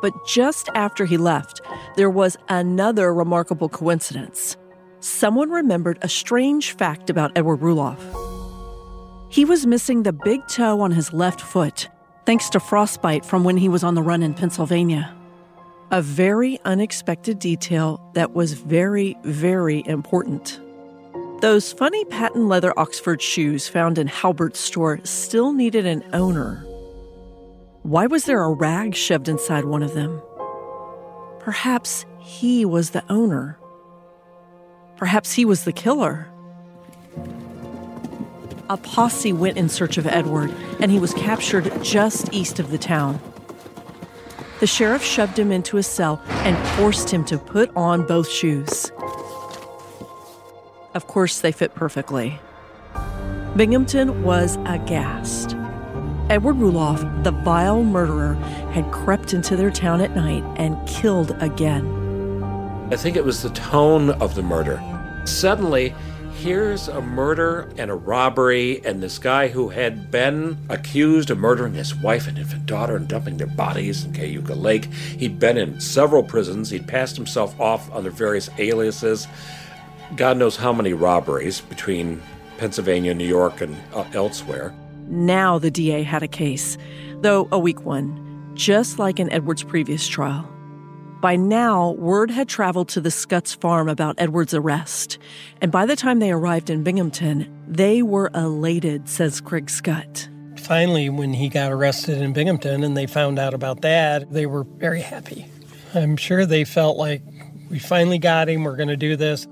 But 0.00 0.12
just 0.24 0.68
after 0.76 1.04
he 1.04 1.16
left, 1.16 1.60
there 1.96 2.08
was 2.08 2.36
another 2.48 3.12
remarkable 3.12 3.68
coincidence. 3.68 4.56
Someone 5.00 5.50
remembered 5.50 5.98
a 6.02 6.08
strange 6.08 6.72
fact 6.72 7.10
about 7.10 7.32
Edward 7.36 7.60
Rulloff. 7.60 7.98
He 9.30 9.44
was 9.44 9.66
missing 9.66 10.02
the 10.02 10.12
big 10.12 10.46
toe 10.48 10.80
on 10.80 10.92
his 10.92 11.12
left 11.12 11.40
foot, 11.40 11.88
thanks 12.26 12.48
to 12.50 12.60
frostbite 12.60 13.24
from 13.24 13.44
when 13.44 13.56
he 13.56 13.68
was 13.68 13.82
on 13.82 13.94
the 13.94 14.02
run 14.02 14.22
in 14.22 14.34
Pennsylvania. 14.34 15.14
A 15.90 16.02
very 16.02 16.60
unexpected 16.64 17.38
detail 17.38 18.00
that 18.14 18.32
was 18.32 18.52
very, 18.52 19.16
very 19.24 19.82
important. 19.86 20.60
Those 21.40 21.72
funny 21.72 22.04
patent 22.04 22.46
leather 22.46 22.78
Oxford 22.78 23.22
shoes 23.22 23.66
found 23.66 23.98
in 23.98 24.06
Halbert's 24.06 24.60
store 24.60 25.00
still 25.04 25.52
needed 25.52 25.86
an 25.86 26.04
owner 26.12 26.66
why 27.82 28.06
was 28.06 28.26
there 28.26 28.42
a 28.42 28.52
rag 28.52 28.94
shoved 28.94 29.26
inside 29.26 29.64
one 29.64 29.82
of 29.82 29.94
them? 29.94 30.20
Perhaps 31.38 32.04
he 32.18 32.66
was 32.66 32.90
the 32.90 33.02
owner. 33.10 33.58
Perhaps 35.00 35.32
he 35.32 35.46
was 35.46 35.64
the 35.64 35.72
killer. 35.72 36.28
A 38.68 38.76
posse 38.76 39.32
went 39.32 39.56
in 39.56 39.70
search 39.70 39.96
of 39.96 40.06
Edward, 40.06 40.54
and 40.78 40.92
he 40.92 40.98
was 40.98 41.14
captured 41.14 41.72
just 41.82 42.30
east 42.34 42.60
of 42.60 42.70
the 42.70 42.76
town. 42.76 43.18
The 44.60 44.66
sheriff 44.66 45.02
shoved 45.02 45.38
him 45.38 45.52
into 45.52 45.78
a 45.78 45.82
cell 45.82 46.22
and 46.44 46.54
forced 46.76 47.08
him 47.08 47.24
to 47.24 47.38
put 47.38 47.74
on 47.74 48.06
both 48.06 48.28
shoes. 48.28 48.92
Of 50.92 51.06
course, 51.06 51.40
they 51.40 51.50
fit 51.50 51.74
perfectly. 51.74 52.38
Binghamton 53.56 54.22
was 54.22 54.58
aghast. 54.66 55.56
Edward 56.28 56.56
Rulloff, 56.56 57.24
the 57.24 57.30
vile 57.30 57.82
murderer, 57.82 58.34
had 58.74 58.92
crept 58.92 59.32
into 59.32 59.56
their 59.56 59.70
town 59.70 60.02
at 60.02 60.14
night 60.14 60.44
and 60.56 60.76
killed 60.86 61.34
again. 61.40 61.86
I 62.92 62.96
think 62.96 63.16
it 63.16 63.24
was 63.24 63.42
the 63.42 63.50
tone 63.50 64.10
of 64.10 64.34
the 64.34 64.42
murder. 64.42 64.82
Suddenly, 65.24 65.94
here's 66.40 66.88
a 66.88 67.00
murder 67.00 67.68
and 67.76 67.90
a 67.90 67.94
robbery, 67.94 68.84
and 68.84 69.02
this 69.02 69.18
guy 69.18 69.48
who 69.48 69.68
had 69.68 70.10
been 70.10 70.56
accused 70.68 71.30
of 71.30 71.38
murdering 71.38 71.74
his 71.74 71.94
wife 71.94 72.26
and 72.26 72.38
infant 72.38 72.66
daughter 72.66 72.96
and 72.96 73.06
dumping 73.06 73.36
their 73.36 73.46
bodies 73.46 74.04
in 74.04 74.12
Cayuga 74.12 74.54
Lake. 74.54 74.86
He'd 74.86 75.38
been 75.38 75.58
in 75.58 75.80
several 75.80 76.22
prisons, 76.22 76.70
he'd 76.70 76.88
passed 76.88 77.16
himself 77.16 77.58
off 77.60 77.92
under 77.92 78.10
various 78.10 78.48
aliases. 78.58 79.28
God 80.16 80.38
knows 80.38 80.56
how 80.56 80.72
many 80.72 80.92
robberies 80.92 81.60
between 81.60 82.22
Pennsylvania, 82.58 83.14
New 83.14 83.26
York, 83.26 83.60
and 83.60 83.76
uh, 83.94 84.04
elsewhere. 84.12 84.74
Now 85.06 85.58
the 85.58 85.70
DA 85.70 86.02
had 86.02 86.22
a 86.22 86.28
case, 86.28 86.78
though 87.20 87.48
a 87.52 87.58
weak 87.58 87.84
one, 87.84 88.52
just 88.54 88.98
like 88.98 89.20
in 89.20 89.30
Edward's 89.30 89.62
previous 89.62 90.06
trial. 90.08 90.48
By 91.20 91.36
now, 91.36 91.90
word 91.90 92.30
had 92.30 92.48
traveled 92.48 92.88
to 92.90 93.00
the 93.00 93.10
Scutts 93.10 93.52
farm 93.52 93.90
about 93.90 94.14
Edward's 94.16 94.54
arrest, 94.54 95.18
and 95.60 95.70
by 95.70 95.84
the 95.84 95.94
time 95.94 96.18
they 96.18 96.30
arrived 96.30 96.70
in 96.70 96.82
Binghamton, 96.82 97.46
they 97.68 98.00
were 98.00 98.30
elated, 98.34 99.06
says 99.06 99.38
Craig 99.38 99.68
Scutt. 99.68 100.30
Finally, 100.56 101.10
when 101.10 101.34
he 101.34 101.50
got 101.50 101.72
arrested 101.72 102.22
in 102.22 102.32
Binghamton 102.32 102.82
and 102.82 102.96
they 102.96 103.06
found 103.06 103.38
out 103.38 103.52
about 103.52 103.82
that, 103.82 104.32
they 104.32 104.46
were 104.46 104.64
very 104.64 105.02
happy. 105.02 105.44
I'm 105.94 106.16
sure 106.16 106.46
they 106.46 106.64
felt 106.64 106.96
like 106.96 107.20
we 107.68 107.78
finally 107.78 108.18
got 108.18 108.48
him, 108.48 108.64
we're 108.64 108.76
going 108.76 108.88
to 108.88 108.96
do 108.96 109.14
this. 109.14 109.46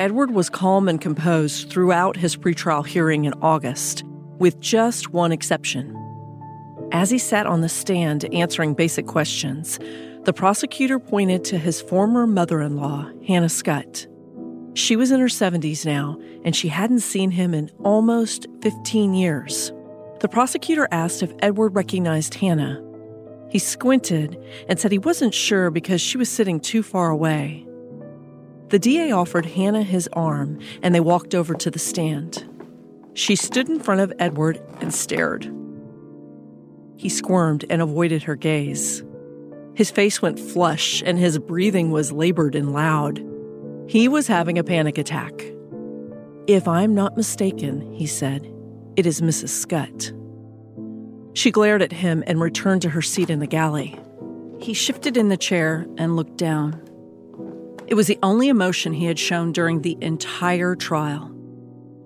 Edward 0.00 0.32
was 0.32 0.50
calm 0.50 0.88
and 0.88 1.00
composed 1.00 1.70
throughout 1.70 2.16
his 2.16 2.36
pretrial 2.36 2.84
hearing 2.84 3.24
in 3.24 3.34
August, 3.34 4.02
with 4.38 4.58
just 4.58 5.12
one 5.12 5.30
exception. 5.30 6.01
As 6.92 7.08
he 7.08 7.16
sat 7.16 7.46
on 7.46 7.62
the 7.62 7.70
stand 7.70 8.26
answering 8.34 8.74
basic 8.74 9.06
questions, 9.06 9.78
the 10.24 10.32
prosecutor 10.34 10.98
pointed 10.98 11.42
to 11.46 11.58
his 11.58 11.80
former 11.80 12.26
mother 12.26 12.60
in 12.60 12.76
law, 12.76 13.10
Hannah 13.26 13.48
Scutt. 13.48 14.06
She 14.74 14.94
was 14.94 15.10
in 15.10 15.18
her 15.18 15.26
70s 15.26 15.86
now, 15.86 16.18
and 16.44 16.54
she 16.54 16.68
hadn't 16.68 17.00
seen 17.00 17.30
him 17.30 17.54
in 17.54 17.70
almost 17.82 18.46
15 18.60 19.14
years. 19.14 19.72
The 20.20 20.28
prosecutor 20.28 20.86
asked 20.92 21.22
if 21.22 21.32
Edward 21.40 21.74
recognized 21.74 22.34
Hannah. 22.34 22.82
He 23.48 23.58
squinted 23.58 24.38
and 24.68 24.78
said 24.78 24.92
he 24.92 24.98
wasn't 24.98 25.32
sure 25.32 25.70
because 25.70 26.02
she 26.02 26.18
was 26.18 26.28
sitting 26.28 26.60
too 26.60 26.82
far 26.82 27.08
away. 27.08 27.66
The 28.68 28.78
DA 28.78 29.12
offered 29.12 29.46
Hannah 29.46 29.82
his 29.82 30.10
arm, 30.12 30.58
and 30.82 30.94
they 30.94 31.00
walked 31.00 31.34
over 31.34 31.54
to 31.54 31.70
the 31.70 31.78
stand. 31.78 32.46
She 33.14 33.34
stood 33.34 33.70
in 33.70 33.80
front 33.80 34.02
of 34.02 34.12
Edward 34.18 34.60
and 34.80 34.92
stared. 34.92 35.50
He 37.02 37.08
squirmed 37.08 37.64
and 37.68 37.82
avoided 37.82 38.22
her 38.22 38.36
gaze. 38.36 39.02
His 39.74 39.90
face 39.90 40.22
went 40.22 40.38
flush, 40.38 41.02
and 41.04 41.18
his 41.18 41.36
breathing 41.36 41.90
was 41.90 42.12
labored 42.12 42.54
and 42.54 42.72
loud. 42.72 43.20
He 43.88 44.06
was 44.06 44.28
having 44.28 44.56
a 44.56 44.62
panic 44.62 44.98
attack. 44.98 45.32
If 46.46 46.68
I'm 46.68 46.94
not 46.94 47.16
mistaken, 47.16 47.90
he 47.92 48.06
said, 48.06 48.48
it 48.94 49.04
is 49.04 49.20
Mrs. 49.20 49.48
Scutt. 49.48 50.12
She 51.34 51.50
glared 51.50 51.82
at 51.82 51.90
him 51.90 52.22
and 52.24 52.40
returned 52.40 52.82
to 52.82 52.90
her 52.90 53.02
seat 53.02 53.30
in 53.30 53.40
the 53.40 53.48
galley. 53.48 53.98
He 54.60 54.72
shifted 54.72 55.16
in 55.16 55.28
the 55.28 55.36
chair 55.36 55.88
and 55.98 56.14
looked 56.14 56.36
down. 56.36 56.80
It 57.88 57.94
was 57.94 58.06
the 58.06 58.18
only 58.22 58.46
emotion 58.46 58.92
he 58.92 59.06
had 59.06 59.18
shown 59.18 59.50
during 59.50 59.82
the 59.82 59.98
entire 60.00 60.76
trial. 60.76 61.34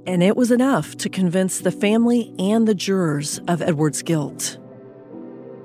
And 0.06 0.22
it 0.22 0.38
was 0.38 0.50
enough 0.50 0.96
to 0.96 1.10
convince 1.10 1.60
the 1.60 1.70
family 1.70 2.32
and 2.38 2.66
the 2.66 2.74
jurors 2.74 3.40
of 3.46 3.60
Edward's 3.60 4.00
guilt. 4.00 4.56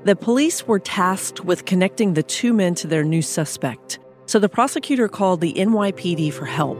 The 0.03 0.15
police 0.15 0.65
were 0.65 0.79
tasked 0.79 1.45
with 1.45 1.65
connecting 1.65 2.15
the 2.15 2.23
two 2.23 2.53
men 2.53 2.73
to 2.75 2.87
their 2.87 3.03
new 3.03 3.21
suspect, 3.21 3.99
so 4.25 4.39
the 4.39 4.49
prosecutor 4.49 5.07
called 5.07 5.41
the 5.41 5.53
NYPD 5.53 6.33
for 6.33 6.45
help. 6.45 6.79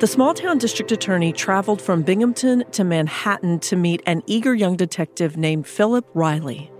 The 0.00 0.06
small 0.06 0.34
town 0.34 0.58
district 0.58 0.92
attorney 0.92 1.32
traveled 1.32 1.80
from 1.80 2.02
Binghamton 2.02 2.64
to 2.72 2.84
Manhattan 2.84 3.60
to 3.60 3.76
meet 3.76 4.02
an 4.04 4.22
eager 4.26 4.54
young 4.54 4.76
detective 4.76 5.38
named 5.38 5.66
Philip 5.66 6.06
Riley. 6.12 6.70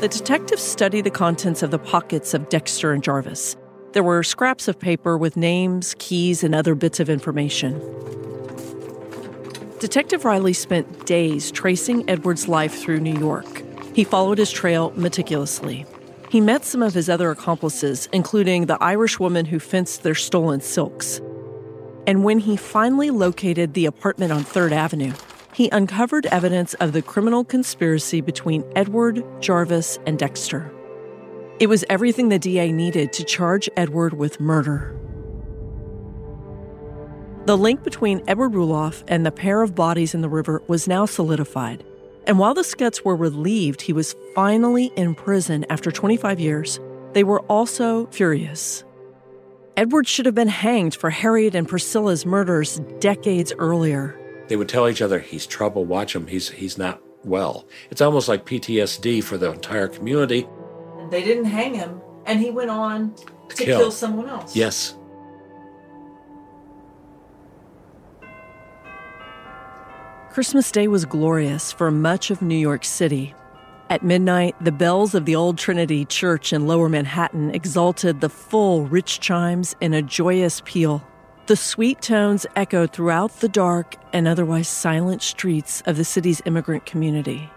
The 0.00 0.08
detective 0.10 0.58
studied 0.58 1.04
the 1.04 1.10
contents 1.10 1.62
of 1.62 1.70
the 1.70 1.78
pockets 1.78 2.34
of 2.34 2.48
Dexter 2.48 2.90
and 2.90 3.00
Jarvis. 3.00 3.56
There 3.92 4.02
were 4.02 4.24
scraps 4.24 4.66
of 4.66 4.80
paper 4.80 5.16
with 5.16 5.36
names, 5.36 5.94
keys, 6.00 6.42
and 6.42 6.52
other 6.52 6.74
bits 6.74 6.98
of 6.98 7.08
information. 7.08 7.80
Detective 9.82 10.24
Riley 10.24 10.52
spent 10.52 11.06
days 11.06 11.50
tracing 11.50 12.08
Edward's 12.08 12.46
life 12.46 12.72
through 12.72 13.00
New 13.00 13.18
York. 13.18 13.64
He 13.96 14.04
followed 14.04 14.38
his 14.38 14.52
trail 14.52 14.92
meticulously. 14.94 15.84
He 16.30 16.40
met 16.40 16.64
some 16.64 16.84
of 16.84 16.94
his 16.94 17.08
other 17.08 17.32
accomplices, 17.32 18.08
including 18.12 18.66
the 18.66 18.80
Irish 18.80 19.18
woman 19.18 19.44
who 19.44 19.58
fenced 19.58 20.04
their 20.04 20.14
stolen 20.14 20.60
silks. 20.60 21.20
And 22.06 22.22
when 22.22 22.38
he 22.38 22.56
finally 22.56 23.10
located 23.10 23.74
the 23.74 23.86
apartment 23.86 24.30
on 24.30 24.44
3rd 24.44 24.70
Avenue, 24.70 25.14
he 25.52 25.68
uncovered 25.70 26.26
evidence 26.26 26.74
of 26.74 26.92
the 26.92 27.02
criminal 27.02 27.42
conspiracy 27.44 28.20
between 28.20 28.62
Edward, 28.76 29.24
Jarvis, 29.40 29.98
and 30.06 30.16
Dexter. 30.16 30.72
It 31.58 31.66
was 31.66 31.84
everything 31.90 32.28
the 32.28 32.38
DA 32.38 32.70
needed 32.70 33.12
to 33.14 33.24
charge 33.24 33.68
Edward 33.76 34.14
with 34.14 34.38
murder. 34.38 34.96
The 37.44 37.58
link 37.58 37.82
between 37.82 38.22
Edward 38.28 38.52
Rulloff 38.52 39.02
and 39.08 39.26
the 39.26 39.32
pair 39.32 39.62
of 39.62 39.74
bodies 39.74 40.14
in 40.14 40.20
the 40.20 40.28
river 40.28 40.62
was 40.68 40.86
now 40.86 41.06
solidified. 41.06 41.82
And 42.24 42.38
while 42.38 42.54
the 42.54 42.62
Scutts 42.62 43.04
were 43.04 43.16
relieved 43.16 43.82
he 43.82 43.92
was 43.92 44.14
finally 44.32 44.92
in 44.94 45.16
prison 45.16 45.66
after 45.68 45.90
25 45.90 46.38
years, 46.38 46.78
they 47.14 47.24
were 47.24 47.40
also 47.42 48.06
furious. 48.06 48.84
Edward 49.76 50.06
should 50.06 50.26
have 50.26 50.36
been 50.36 50.46
hanged 50.46 50.94
for 50.94 51.10
Harriet 51.10 51.56
and 51.56 51.68
Priscilla's 51.68 52.24
murders 52.24 52.78
decades 53.00 53.52
earlier. 53.58 54.16
They 54.46 54.54
would 54.54 54.68
tell 54.68 54.88
each 54.88 55.02
other, 55.02 55.18
he's 55.18 55.44
trouble, 55.44 55.84
watch 55.84 56.14
him, 56.14 56.28
he's, 56.28 56.48
he's 56.48 56.78
not 56.78 57.02
well. 57.24 57.66
It's 57.90 58.00
almost 58.00 58.28
like 58.28 58.46
PTSD 58.46 59.24
for 59.24 59.36
the 59.36 59.50
entire 59.50 59.88
community. 59.88 60.46
They 61.10 61.24
didn't 61.24 61.46
hang 61.46 61.74
him, 61.74 62.00
and 62.24 62.38
he 62.38 62.52
went 62.52 62.70
on 62.70 63.16
to, 63.48 63.56
kill. 63.56 63.78
kill 63.80 63.90
someone 63.90 64.28
else. 64.28 64.54
Yes. 64.54 64.96
Christmas 70.32 70.70
Day 70.72 70.88
was 70.88 71.04
glorious 71.04 71.72
for 71.72 71.90
much 71.90 72.30
of 72.30 72.40
New 72.40 72.56
York 72.56 72.86
City. 72.86 73.34
At 73.90 74.02
midnight, 74.02 74.56
the 74.62 74.72
bells 74.72 75.14
of 75.14 75.26
the 75.26 75.36
Old 75.36 75.58
Trinity 75.58 76.06
Church 76.06 76.54
in 76.54 76.66
Lower 76.66 76.88
Manhattan 76.88 77.50
exalted 77.50 78.22
the 78.22 78.30
full, 78.30 78.86
rich 78.86 79.20
chimes 79.20 79.76
in 79.82 79.92
a 79.92 80.00
joyous 80.00 80.62
peal. 80.64 81.06
The 81.48 81.56
sweet 81.56 82.00
tones 82.00 82.46
echoed 82.56 82.94
throughout 82.94 83.40
the 83.40 83.48
dark 83.48 83.96
and 84.14 84.26
otherwise 84.26 84.68
silent 84.68 85.20
streets 85.20 85.82
of 85.84 85.98
the 85.98 86.04
city's 86.04 86.40
immigrant 86.46 86.86
community. 86.86 87.50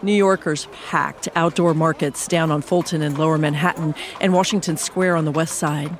New 0.00 0.14
Yorkers 0.14 0.68
packed 0.86 1.28
outdoor 1.36 1.74
markets 1.74 2.26
down 2.26 2.50
on 2.50 2.62
Fulton 2.62 3.02
in 3.02 3.14
Lower 3.16 3.36
Manhattan 3.36 3.94
and 4.22 4.32
Washington 4.32 4.78
Square 4.78 5.16
on 5.16 5.26
the 5.26 5.32
west 5.32 5.58
side. 5.58 5.94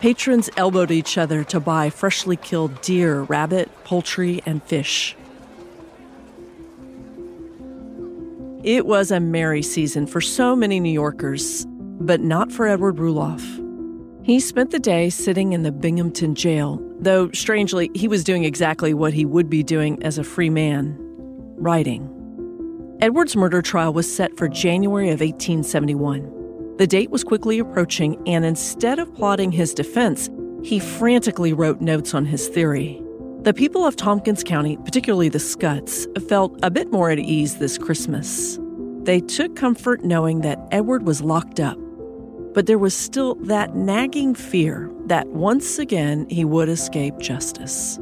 Patrons 0.00 0.48
elbowed 0.56 0.92
each 0.92 1.18
other 1.18 1.42
to 1.44 1.58
buy 1.58 1.90
freshly 1.90 2.36
killed 2.36 2.80
deer, 2.82 3.22
rabbit, 3.22 3.68
poultry, 3.82 4.40
and 4.46 4.62
fish. 4.62 5.16
It 8.62 8.86
was 8.86 9.10
a 9.10 9.18
merry 9.18 9.62
season 9.62 10.06
for 10.06 10.20
so 10.20 10.54
many 10.54 10.78
New 10.78 10.92
Yorkers, 10.92 11.66
but 11.66 12.20
not 12.20 12.52
for 12.52 12.68
Edward 12.68 12.96
Rulloff. 12.96 13.42
He 14.24 14.38
spent 14.38 14.70
the 14.70 14.78
day 14.78 15.10
sitting 15.10 15.52
in 15.52 15.62
the 15.62 15.72
Binghamton 15.72 16.34
jail, 16.36 16.80
though 17.00 17.30
strangely, 17.32 17.90
he 17.94 18.06
was 18.06 18.22
doing 18.22 18.44
exactly 18.44 18.94
what 18.94 19.14
he 19.14 19.24
would 19.24 19.50
be 19.50 19.62
doing 19.64 20.00
as 20.02 20.18
a 20.18 20.24
free 20.24 20.50
man 20.50 20.96
writing. 21.56 22.14
Edward's 23.00 23.34
murder 23.34 23.62
trial 23.62 23.92
was 23.92 24.12
set 24.12 24.36
for 24.36 24.48
January 24.48 25.08
of 25.08 25.20
1871. 25.20 26.37
The 26.78 26.86
date 26.86 27.10
was 27.10 27.24
quickly 27.24 27.58
approaching, 27.58 28.22
and 28.28 28.44
instead 28.44 29.00
of 29.00 29.12
plotting 29.16 29.50
his 29.50 29.74
defense, 29.74 30.30
he 30.62 30.78
frantically 30.78 31.52
wrote 31.52 31.80
notes 31.80 32.14
on 32.14 32.24
his 32.24 32.46
theory. 32.46 33.02
The 33.42 33.52
people 33.52 33.84
of 33.84 33.96
Tompkins 33.96 34.44
County, 34.44 34.76
particularly 34.76 35.28
the 35.28 35.40
Scutts, 35.40 36.06
felt 36.28 36.56
a 36.62 36.70
bit 36.70 36.92
more 36.92 37.10
at 37.10 37.18
ease 37.18 37.58
this 37.58 37.78
Christmas. 37.78 38.60
They 39.02 39.20
took 39.20 39.56
comfort 39.56 40.04
knowing 40.04 40.42
that 40.42 40.60
Edward 40.70 41.04
was 41.04 41.20
locked 41.20 41.58
up, 41.58 41.78
but 42.54 42.66
there 42.66 42.78
was 42.78 42.94
still 42.94 43.34
that 43.36 43.74
nagging 43.74 44.36
fear 44.36 44.88
that 45.06 45.26
once 45.28 45.80
again 45.80 46.28
he 46.30 46.44
would 46.44 46.68
escape 46.68 47.18
justice. 47.18 47.98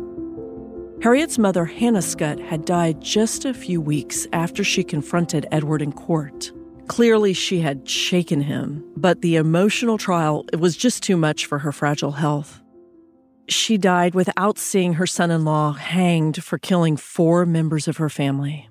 Harriet's 1.02 1.38
mother, 1.38 1.64
Hannah 1.64 2.02
Scutt, 2.02 2.40
had 2.40 2.66
died 2.66 3.00
just 3.00 3.46
a 3.46 3.54
few 3.54 3.80
weeks 3.80 4.26
after 4.34 4.62
she 4.62 4.84
confronted 4.84 5.46
Edward 5.50 5.80
in 5.80 5.92
court. 5.92 6.52
Clearly, 6.88 7.32
she 7.32 7.60
had 7.60 7.88
shaken 7.88 8.40
him, 8.40 8.84
but 8.96 9.20
the 9.20 9.36
emotional 9.36 9.98
trial 9.98 10.44
it 10.52 10.60
was 10.60 10.76
just 10.76 11.02
too 11.02 11.16
much 11.16 11.46
for 11.46 11.58
her 11.58 11.72
fragile 11.72 12.12
health. 12.12 12.60
She 13.48 13.78
died 13.78 14.14
without 14.14 14.58
seeing 14.58 14.94
her 14.94 15.06
son 15.06 15.30
in 15.30 15.44
law 15.44 15.72
hanged 15.72 16.42
for 16.42 16.58
killing 16.58 16.96
four 16.96 17.46
members 17.46 17.86
of 17.86 17.96
her 17.98 18.08
family. 18.08 18.68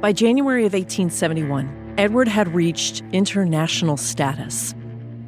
By 0.00 0.12
January 0.12 0.64
of 0.64 0.74
1871, 0.74 1.94
Edward 1.98 2.28
had 2.28 2.54
reached 2.54 3.02
international 3.12 3.96
status. 3.96 4.74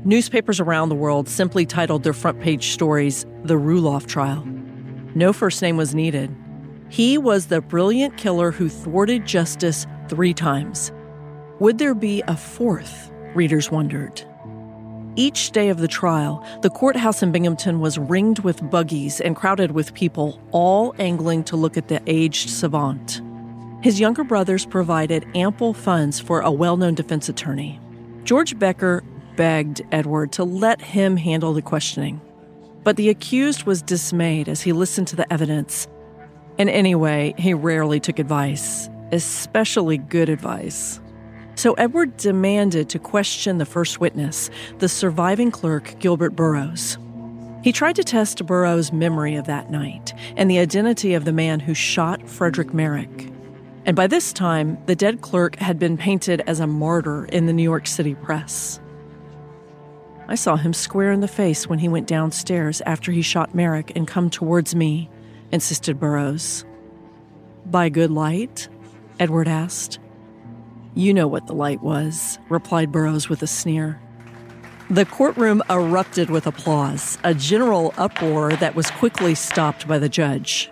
Newspapers 0.04 0.60
around 0.60 0.88
the 0.88 0.94
world 0.94 1.28
simply 1.28 1.66
titled 1.66 2.04
their 2.04 2.12
front 2.12 2.40
page 2.40 2.68
stories 2.68 3.26
The 3.42 3.54
Rulloff 3.54 4.06
Trial. 4.06 4.44
No 5.14 5.32
first 5.32 5.60
name 5.60 5.76
was 5.76 5.94
needed. 5.94 6.34
He 6.90 7.18
was 7.18 7.46
the 7.46 7.60
brilliant 7.60 8.16
killer 8.16 8.50
who 8.50 8.68
thwarted 8.68 9.24
justice 9.24 9.86
three 10.08 10.34
times. 10.34 10.90
Would 11.60 11.78
there 11.78 11.94
be 11.94 12.20
a 12.26 12.36
fourth? 12.36 13.12
Readers 13.32 13.70
wondered. 13.70 14.20
Each 15.14 15.52
day 15.52 15.68
of 15.68 15.78
the 15.78 15.86
trial, 15.86 16.44
the 16.62 16.70
courthouse 16.70 17.22
in 17.22 17.30
Binghamton 17.30 17.78
was 17.78 17.96
ringed 17.96 18.40
with 18.40 18.68
buggies 18.70 19.20
and 19.20 19.36
crowded 19.36 19.70
with 19.70 19.94
people, 19.94 20.40
all 20.50 20.92
angling 20.98 21.44
to 21.44 21.56
look 21.56 21.76
at 21.76 21.86
the 21.86 22.02
aged 22.08 22.50
savant. 22.50 23.22
His 23.82 24.00
younger 24.00 24.24
brothers 24.24 24.66
provided 24.66 25.28
ample 25.36 25.74
funds 25.74 26.18
for 26.18 26.40
a 26.40 26.50
well 26.50 26.76
known 26.76 26.94
defense 26.94 27.28
attorney. 27.28 27.78
George 28.24 28.58
Becker 28.58 29.04
begged 29.36 29.80
Edward 29.92 30.32
to 30.32 30.42
let 30.42 30.82
him 30.82 31.16
handle 31.16 31.52
the 31.52 31.62
questioning. 31.62 32.20
But 32.82 32.96
the 32.96 33.10
accused 33.10 33.62
was 33.62 33.80
dismayed 33.80 34.48
as 34.48 34.62
he 34.62 34.72
listened 34.72 35.06
to 35.08 35.16
the 35.16 35.32
evidence 35.32 35.86
and 36.60 36.68
anyway, 36.68 37.32
he 37.38 37.54
rarely 37.54 38.00
took 38.00 38.18
advice, 38.18 38.90
especially 39.12 39.96
good 39.96 40.28
advice. 40.28 41.00
So 41.54 41.72
Edward 41.72 42.18
demanded 42.18 42.90
to 42.90 42.98
question 42.98 43.56
the 43.56 43.64
first 43.64 43.98
witness, 43.98 44.50
the 44.76 44.86
surviving 44.86 45.50
clerk, 45.50 45.94
Gilbert 46.00 46.36
Burrows. 46.36 46.98
He 47.64 47.72
tried 47.72 47.96
to 47.96 48.04
test 48.04 48.44
Burrows' 48.44 48.92
memory 48.92 49.36
of 49.36 49.46
that 49.46 49.70
night 49.70 50.12
and 50.36 50.50
the 50.50 50.58
identity 50.58 51.14
of 51.14 51.24
the 51.24 51.32
man 51.32 51.60
who 51.60 51.72
shot 51.72 52.28
Frederick 52.28 52.74
Merrick. 52.74 53.32
And 53.86 53.96
by 53.96 54.06
this 54.06 54.30
time, 54.30 54.76
the 54.84 54.94
dead 54.94 55.22
clerk 55.22 55.56
had 55.56 55.78
been 55.78 55.96
painted 55.96 56.42
as 56.46 56.60
a 56.60 56.66
martyr 56.66 57.24
in 57.24 57.46
the 57.46 57.54
New 57.54 57.62
York 57.62 57.86
City 57.86 58.14
press. 58.14 58.80
I 60.28 60.34
saw 60.34 60.56
him 60.56 60.74
square 60.74 61.10
in 61.10 61.20
the 61.20 61.26
face 61.26 61.66
when 61.66 61.78
he 61.78 61.88
went 61.88 62.06
downstairs 62.06 62.82
after 62.84 63.12
he 63.12 63.22
shot 63.22 63.54
Merrick 63.54 63.92
and 63.96 64.06
come 64.06 64.28
towards 64.28 64.74
me, 64.74 65.08
insisted 65.52 65.98
Burrows. 65.98 66.64
By 67.66 67.88
good 67.88 68.10
light? 68.10 68.68
Edward 69.18 69.48
asked. 69.48 69.98
You 70.94 71.14
know 71.14 71.28
what 71.28 71.46
the 71.46 71.52
light 71.52 71.82
was, 71.82 72.38
replied 72.48 72.90
Burrows 72.90 73.28
with 73.28 73.42
a 73.42 73.46
sneer. 73.46 74.00
The 74.90 75.04
courtroom 75.04 75.62
erupted 75.70 76.30
with 76.30 76.46
applause, 76.48 77.16
a 77.22 77.32
general 77.32 77.94
uproar 77.96 78.52
that 78.56 78.74
was 78.74 78.90
quickly 78.90 79.36
stopped 79.36 79.86
by 79.86 79.98
the 79.98 80.08
judge. 80.08 80.70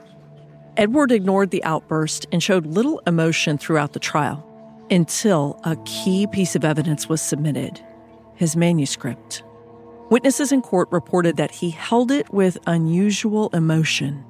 Edward 0.76 1.12
ignored 1.12 1.50
the 1.50 1.62
outburst 1.62 2.26
and 2.32 2.42
showed 2.42 2.66
little 2.66 3.00
emotion 3.06 3.58
throughout 3.58 3.92
the 3.92 4.00
trial 4.00 4.44
until 4.90 5.60
a 5.64 5.76
key 5.84 6.26
piece 6.26 6.56
of 6.56 6.64
evidence 6.64 7.08
was 7.08 7.20
submitted 7.20 7.80
his 8.34 8.56
manuscript. 8.56 9.42
Witnesses 10.10 10.52
in 10.52 10.62
court 10.62 10.88
reported 10.92 11.36
that 11.36 11.50
he 11.50 11.70
held 11.70 12.12
it 12.12 12.32
with 12.32 12.56
unusual 12.66 13.50
emotion. 13.52 14.24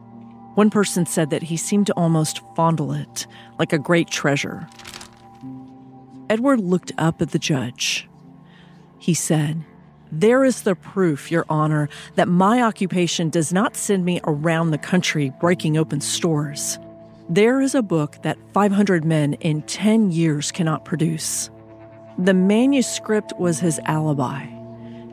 One 0.59 0.71
person 0.71 1.07
said 1.07 1.31
that 1.31 1.45
he 1.45 1.57
seemed 1.57 1.87
to 1.87 1.93
almost 1.93 2.41
fondle 2.57 2.93
it, 2.93 3.29
like 3.61 3.73
a 3.73 3.79
great 3.79 4.09
treasure. 4.09 4.67
Edward 6.29 6.59
looked 6.59 6.91
up 6.99 7.23
at 7.23 7.31
the 7.31 7.39
judge. 7.39 8.09
He 8.99 9.15
said, 9.15 9.65
there 10.11 10.45
is 10.45 10.63
the 10.63 10.75
proof, 10.75 11.31
Your 11.31 11.45
Honor, 11.49 11.89
that 12.17 12.27
my 12.27 12.61
occupation 12.61 13.31
does 13.31 13.53
not 13.53 13.77
send 13.77 14.05
me 14.05 14.21
around 14.25 14.73
the 14.73 14.79
country 14.79 15.33
breaking 15.39 15.77
open 15.77 16.01
stores. 16.01 16.77
There 17.29 17.61
is 17.61 17.77
a 17.77 17.81
book 17.81 18.21
that 18.23 18.37
500 18.53 19.05
men 19.05 19.35
in 19.35 19.63
10 19.63 20.11
years 20.11 20.51
cannot 20.51 20.85
produce. 20.85 21.51
The 22.19 22.35
manuscript 22.35 23.33
was 23.39 23.61
his 23.61 23.79
alibi. 23.85 24.49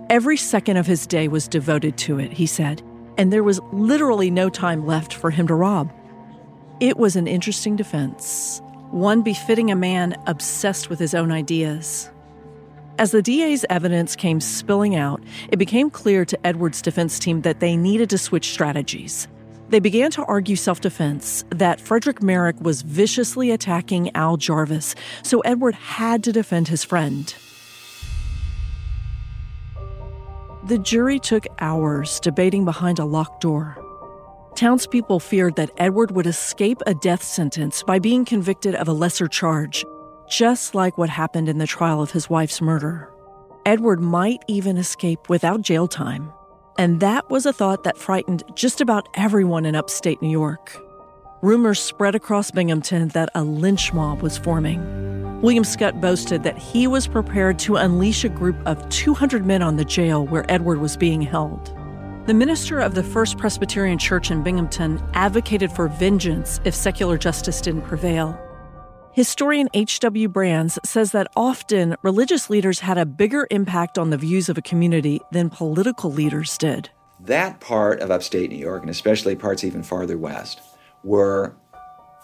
Every 0.10 0.38
second 0.38 0.78
of 0.78 0.88
his 0.88 1.06
day 1.06 1.28
was 1.28 1.48
devoted 1.48 2.00
to 2.00 2.18
it, 2.18 2.34
he 2.34 2.48
said, 2.48 2.82
and 3.18 3.32
there 3.32 3.44
was 3.44 3.60
literally 3.72 4.30
no 4.30 4.50
time 4.50 4.86
left 4.86 5.14
for 5.14 5.32
him 5.32 5.48
to 5.48 5.56
rob. 5.56 5.92
It 6.80 6.98
was 6.98 7.16
an 7.16 7.28
interesting 7.28 7.76
defense, 7.76 8.62
one 8.92 9.22
befitting 9.22 9.72
a 9.72 9.76
man 9.76 10.16
obsessed 10.28 10.90
with 10.90 11.00
his 11.00 11.14
own 11.14 11.32
ideas. 11.32 12.10
As 12.98 13.12
the 13.12 13.22
DA's 13.22 13.66
evidence 13.70 14.16
came 14.16 14.40
spilling 14.40 14.96
out, 14.96 15.22
it 15.52 15.58
became 15.58 15.90
clear 15.90 16.24
to 16.26 16.48
Edward's 16.48 16.82
defense 16.82 17.20
team 17.20 17.42
that 17.42 17.60
they 17.60 17.76
needed 17.76 18.10
to 18.12 18.18
switch 18.18 18.52
strategies. 18.52 19.28
They 19.70 19.80
began 19.80 20.12
to 20.12 20.24
argue 20.26 20.56
self 20.56 20.80
defense 20.80 21.44
that 21.50 21.82
Frederick 21.82 22.22
Merrick 22.22 22.60
was 22.62 22.84
viciously 22.84 23.52
attacking 23.52 24.16
Al 24.16 24.38
Jarvis, 24.38 24.96
so 25.24 25.40
Edward 25.42 25.76
had 25.76 26.24
to 26.24 26.32
defend 26.32 26.68
his 26.68 26.84
friend. 26.84 27.34
The 30.66 30.80
jury 30.80 31.20
took 31.20 31.46
hours 31.60 32.20
debating 32.20 32.66
behind 32.66 32.98
a 32.98 33.06
locked 33.06 33.42
door. 33.42 33.78
Townspeople 34.56 35.20
feared 35.20 35.56
that 35.58 35.70
Edward 35.78 36.10
would 36.10 36.26
escape 36.26 36.82
a 36.88 36.96
death 36.96 37.22
sentence 37.22 37.84
by 37.84 38.00
being 38.00 38.26
convicted 38.26 38.74
of 38.74 38.88
a 38.88 38.94
lesser 38.94 39.28
charge, 39.28 39.86
just 40.28 40.74
like 40.74 40.98
what 40.98 41.10
happened 41.10 41.50
in 41.50 41.60
the 41.60 41.68
trial 41.68 42.02
of 42.02 42.10
his 42.10 42.32
wife's 42.32 42.62
murder. 42.62 43.12
Edward 43.64 44.02
might 44.02 44.44
even 44.48 44.76
escape 44.78 45.30
without 45.30 45.62
jail 45.62 45.88
time. 45.88 46.34
And 46.80 47.00
that 47.00 47.30
was 47.30 47.46
a 47.46 47.54
thought 47.54 47.84
that 47.84 47.96
frightened 47.96 48.44
just 48.56 48.82
about 48.82 49.08
everyone 49.14 49.68
in 49.68 49.76
upstate 49.76 50.20
New 50.20 50.32
York. 50.32 50.82
Rumors 51.46 51.80
spread 51.80 52.16
across 52.16 52.50
Binghamton 52.50 53.10
that 53.10 53.30
a 53.36 53.44
lynch 53.44 53.94
mob 53.94 54.24
was 54.24 54.36
forming. 54.36 54.82
William 55.44 55.64
Scott 55.64 56.02
boasted 56.02 56.42
that 56.42 56.58
he 56.58 56.88
was 56.88 57.06
prepared 57.06 57.60
to 57.60 57.76
unleash 57.76 58.24
a 58.24 58.30
group 58.30 58.56
of 58.66 58.90
200 58.90 59.46
men 59.46 59.62
on 59.62 59.76
the 59.76 59.86
jail 59.86 60.26
where 60.26 60.52
Edward 60.52 60.80
was 60.80 60.98
being 60.98 61.22
held. 61.22 61.68
The 62.26 62.34
minister 62.34 62.80
of 62.80 62.96
the 62.96 63.04
First 63.04 63.38
Presbyterian 63.38 64.00
Church 64.00 64.32
in 64.32 64.42
Binghamton 64.42 65.00
advocated 65.14 65.72
for 65.72 65.88
vengeance 65.88 66.60
if 66.66 66.74
secular 66.74 67.16
justice 67.16 67.62
didn't 67.62 67.84
prevail. 67.84 68.36
Historian 69.12 69.70
H.W. 69.76 70.28
Brands 70.28 70.80
says 70.84 71.12
that 71.12 71.28
often 71.36 71.96
religious 72.02 72.50
leaders 72.50 72.80
had 72.80 72.98
a 72.98 73.06
bigger 73.06 73.46
impact 73.52 74.00
on 74.00 74.10
the 74.10 74.18
views 74.18 74.50
of 74.50 74.58
a 74.58 74.64
community 74.64 75.22
than 75.32 75.52
political 75.52 76.12
leaders 76.12 76.58
did. 76.58 76.90
That 77.20 77.60
part 77.60 78.00
of 78.00 78.10
upstate 78.10 78.50
New 78.50 78.58
York, 78.58 78.82
and 78.82 78.90
especially 78.90 79.36
parts 79.36 79.64
even 79.64 79.84
farther 79.84 80.18
west, 80.18 80.60
were 81.06 81.56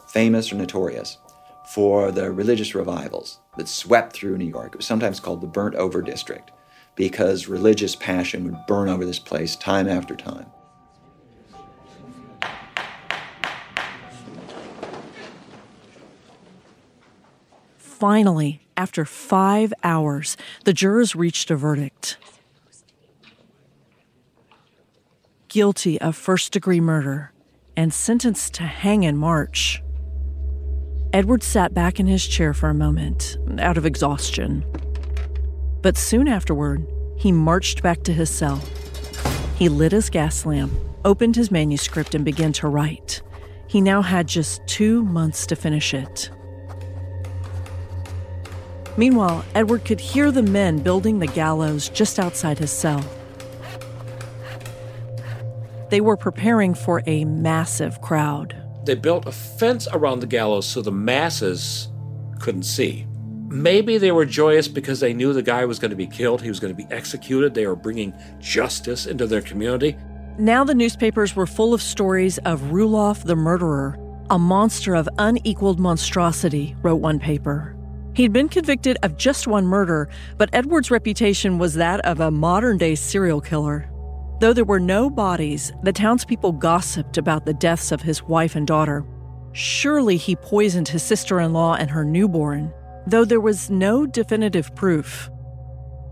famous 0.08 0.52
or 0.52 0.56
notorious 0.56 1.18
for 1.70 2.12
the 2.12 2.32
religious 2.32 2.76
revivals 2.76 3.40
that 3.58 3.68
swept 3.68 4.14
through 4.14 4.38
New 4.38 4.46
York. 4.46 4.74
It 4.74 4.78
was 4.78 4.86
sometimes 4.86 5.20
called 5.20 5.40
the 5.40 5.48
burnt 5.48 5.76
over 5.76 6.02
district 6.02 6.52
because 6.96 7.48
religious 7.48 7.96
passion 7.96 8.44
would 8.44 8.58
burn 8.68 8.90
over 8.90 9.06
this 9.06 9.20
place 9.20 9.56
time 9.56 9.88
after 9.88 10.16
time. 10.16 10.48
Finally, 17.78 18.62
after 18.76 19.06
five 19.06 19.72
hours, 19.84 20.36
the 20.66 20.74
jurors 20.74 21.16
reached 21.16 21.52
a 21.52 21.56
verdict 21.56 22.18
guilty 25.52 26.00
of 26.00 26.16
first 26.16 26.54
degree 26.54 26.80
murder 26.80 27.31
and 27.76 27.94
sentenced 27.94 28.54
to 28.56 28.64
hang 28.64 29.04
in 29.04 29.18
March. 29.18 29.82
Edward 31.14 31.44
sat 31.44 31.74
back 31.74 32.00
in 32.00 32.08
his 32.08 32.26
chair 32.26 32.54
for 32.54 32.70
a 32.70 32.74
moment, 32.74 33.38
out 33.60 33.78
of 33.78 33.86
exhaustion. 33.86 34.66
But 35.82 35.98
soon 35.98 36.28
afterward, 36.28 36.88
he 37.18 37.32
marched 37.32 37.84
back 37.84 38.04
to 38.04 38.14
his 38.14 38.30
cell. 38.30 38.62
He 39.56 39.70
lit 39.70 39.92
his 39.92 40.10
gas 40.10 40.46
lamp, 40.46 40.72
opened 41.04 41.36
his 41.36 41.52
manuscript, 41.52 42.16
and 42.16 42.24
began 42.24 42.54
to 42.54 42.68
write. 42.68 43.22
He 43.68 43.82
now 43.82 44.02
had 44.02 44.28
just 44.28 44.66
two 44.68 45.04
months 45.04 45.46
to 45.48 45.56
finish 45.56 45.94
it. 45.94 46.30
Meanwhile, 48.98 49.46
Edward 49.56 49.86
could 49.86 50.00
hear 50.00 50.32
the 50.32 50.44
men 50.44 50.80
building 50.80 51.20
the 51.20 51.28
gallows 51.28 51.90
just 51.90 52.20
outside 52.20 52.60
his 52.60 52.72
cell. 52.72 53.04
They 55.92 56.00
were 56.00 56.16
preparing 56.16 56.74
for 56.74 57.04
a 57.06 57.26
massive 57.26 58.00
crowd. 58.00 58.56
They 58.86 58.96
built 58.96 59.28
a 59.28 59.32
fence 59.34 59.90
around 59.92 60.22
the 60.22 60.26
gallows 60.26 60.66
so 60.66 60.82
the 60.82 60.90
masses 60.90 61.90
couldn't 62.40 62.64
see. 62.64 63.06
Maybe 63.50 63.98
they 63.98 64.14
were 64.14 64.26
joyous 64.26 64.70
because 64.70 65.02
they 65.02 65.12
knew 65.14 65.34
the 65.34 65.44
guy 65.44 65.66
was 65.66 65.80
going 65.80 65.90
to 65.90 65.98
be 65.98 66.08
killed, 66.08 66.42
he 66.42 66.48
was 66.48 66.62
going 66.62 66.74
to 66.74 66.82
be 66.82 66.90
executed, 66.96 67.54
they 67.54 67.68
were 67.68 67.76
bringing 67.76 68.14
justice 68.40 69.06
into 69.06 69.28
their 69.28 69.42
community. 69.42 69.98
Now 70.40 70.64
the 70.64 70.74
newspapers 70.74 71.36
were 71.36 71.46
full 71.46 71.74
of 71.74 71.82
stories 71.82 72.38
of 72.46 72.62
Rulloff 72.62 73.26
the 73.26 73.36
murderer, 73.36 74.00
a 74.30 74.40
monster 74.40 74.96
of 74.96 75.10
unequaled 75.18 75.78
monstrosity, 75.78 76.74
wrote 76.84 77.02
one 77.02 77.20
paper. 77.20 77.76
He'd 78.14 78.32
been 78.32 78.48
convicted 78.48 78.98
of 79.04 79.18
just 79.18 79.46
one 79.46 79.66
murder, 79.66 80.08
but 80.38 80.50
Edward's 80.54 80.90
reputation 80.90 81.58
was 81.58 81.74
that 81.74 82.00
of 82.06 82.22
a 82.22 82.32
modern 82.32 82.78
day 82.78 82.96
serial 82.96 83.42
killer. 83.42 83.92
Though 84.42 84.54
there 84.54 84.66
were 84.66 84.80
no 84.80 85.08
bodies, 85.08 85.72
the 85.84 85.94
townspeople 85.94 86.54
gossiped 86.54 87.20
about 87.20 87.46
the 87.46 87.54
deaths 87.54 87.92
of 87.92 88.02
his 88.02 88.24
wife 88.24 88.56
and 88.56 88.66
daughter. 88.66 89.06
Surely 89.52 90.18
he 90.18 90.36
poisoned 90.36 90.88
his 90.88 91.04
sister 91.04 91.40
in 91.40 91.54
law 91.54 91.76
and 91.76 91.92
her 91.92 92.04
newborn, 92.04 92.74
though 93.06 93.24
there 93.24 93.40
was 93.40 93.70
no 93.70 94.08
definitive 94.08 94.76
proof. 94.76 95.30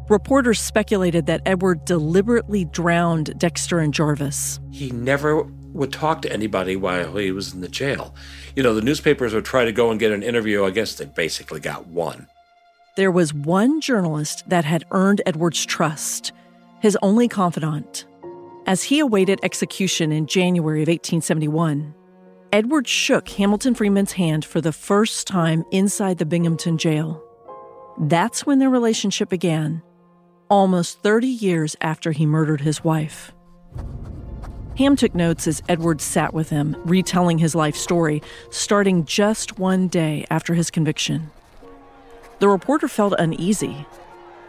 Reporters 0.09 0.61
speculated 0.61 1.25
that 1.25 1.41
Edward 1.43 1.85
deliberately 1.85 2.65
drowned 2.65 3.35
Dexter 3.39 3.79
and 3.79 3.95
Jarvis. 3.95 4.59
He 4.69 4.91
never 4.91 5.41
would 5.73 5.91
talk 5.91 6.21
to 6.21 6.31
anybody 6.31 6.75
while 6.75 7.17
he 7.17 7.31
was 7.31 7.55
in 7.55 7.61
the 7.61 7.67
jail. 7.67 8.13
You 8.55 8.61
know, 8.61 8.75
the 8.75 8.83
newspapers 8.83 9.33
would 9.33 9.45
try 9.45 9.65
to 9.65 9.71
go 9.71 9.89
and 9.89 9.99
get 9.99 10.11
an 10.11 10.21
interview. 10.21 10.65
I 10.65 10.69
guess 10.69 10.93
they 10.93 11.05
basically 11.05 11.61
got 11.61 11.87
one. 11.87 12.27
There 12.95 13.09
was 13.09 13.33
one 13.33 13.81
journalist 13.81 14.47
that 14.47 14.65
had 14.65 14.85
earned 14.91 15.23
Edward's 15.25 15.65
trust, 15.65 16.31
his 16.79 16.95
only 17.01 17.27
confidant. 17.27 18.05
As 18.69 18.83
he 18.83 18.99
awaited 18.99 19.39
execution 19.41 20.11
in 20.11 20.27
January 20.27 20.83
of 20.83 20.89
1871, 20.89 21.95
Edward 22.53 22.87
shook 22.87 23.27
Hamilton 23.29 23.73
Freeman's 23.73 24.11
hand 24.11 24.45
for 24.45 24.61
the 24.61 24.71
first 24.71 25.25
time 25.25 25.65
inside 25.71 26.19
the 26.19 26.25
Binghamton 26.27 26.77
jail. 26.77 27.19
That's 27.99 28.45
when 28.45 28.59
their 28.59 28.69
relationship 28.69 29.27
began, 29.27 29.81
almost 30.51 31.01
30 31.01 31.25
years 31.25 31.75
after 31.81 32.11
he 32.11 32.27
murdered 32.27 32.61
his 32.61 32.83
wife. 32.83 33.31
Ham 34.77 34.95
took 34.95 35.15
notes 35.15 35.47
as 35.47 35.63
Edward 35.67 35.99
sat 35.99 36.35
with 36.35 36.51
him, 36.51 36.79
retelling 36.85 37.39
his 37.39 37.55
life 37.55 37.75
story, 37.75 38.21
starting 38.51 39.03
just 39.03 39.57
one 39.57 39.87
day 39.87 40.27
after 40.29 40.53
his 40.53 40.69
conviction. 40.69 41.31
The 42.37 42.47
reporter 42.47 42.87
felt 42.87 43.15
uneasy. 43.17 43.87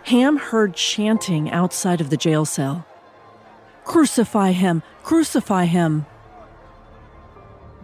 Ham 0.03 0.37
heard 0.37 0.75
chanting 0.75 1.51
outside 1.51 2.03
of 2.03 2.11
the 2.11 2.19
jail 2.19 2.45
cell. 2.45 2.87
Crucify 3.85 4.53
him! 4.53 4.83
Crucify 5.03 5.65
him! 5.65 6.07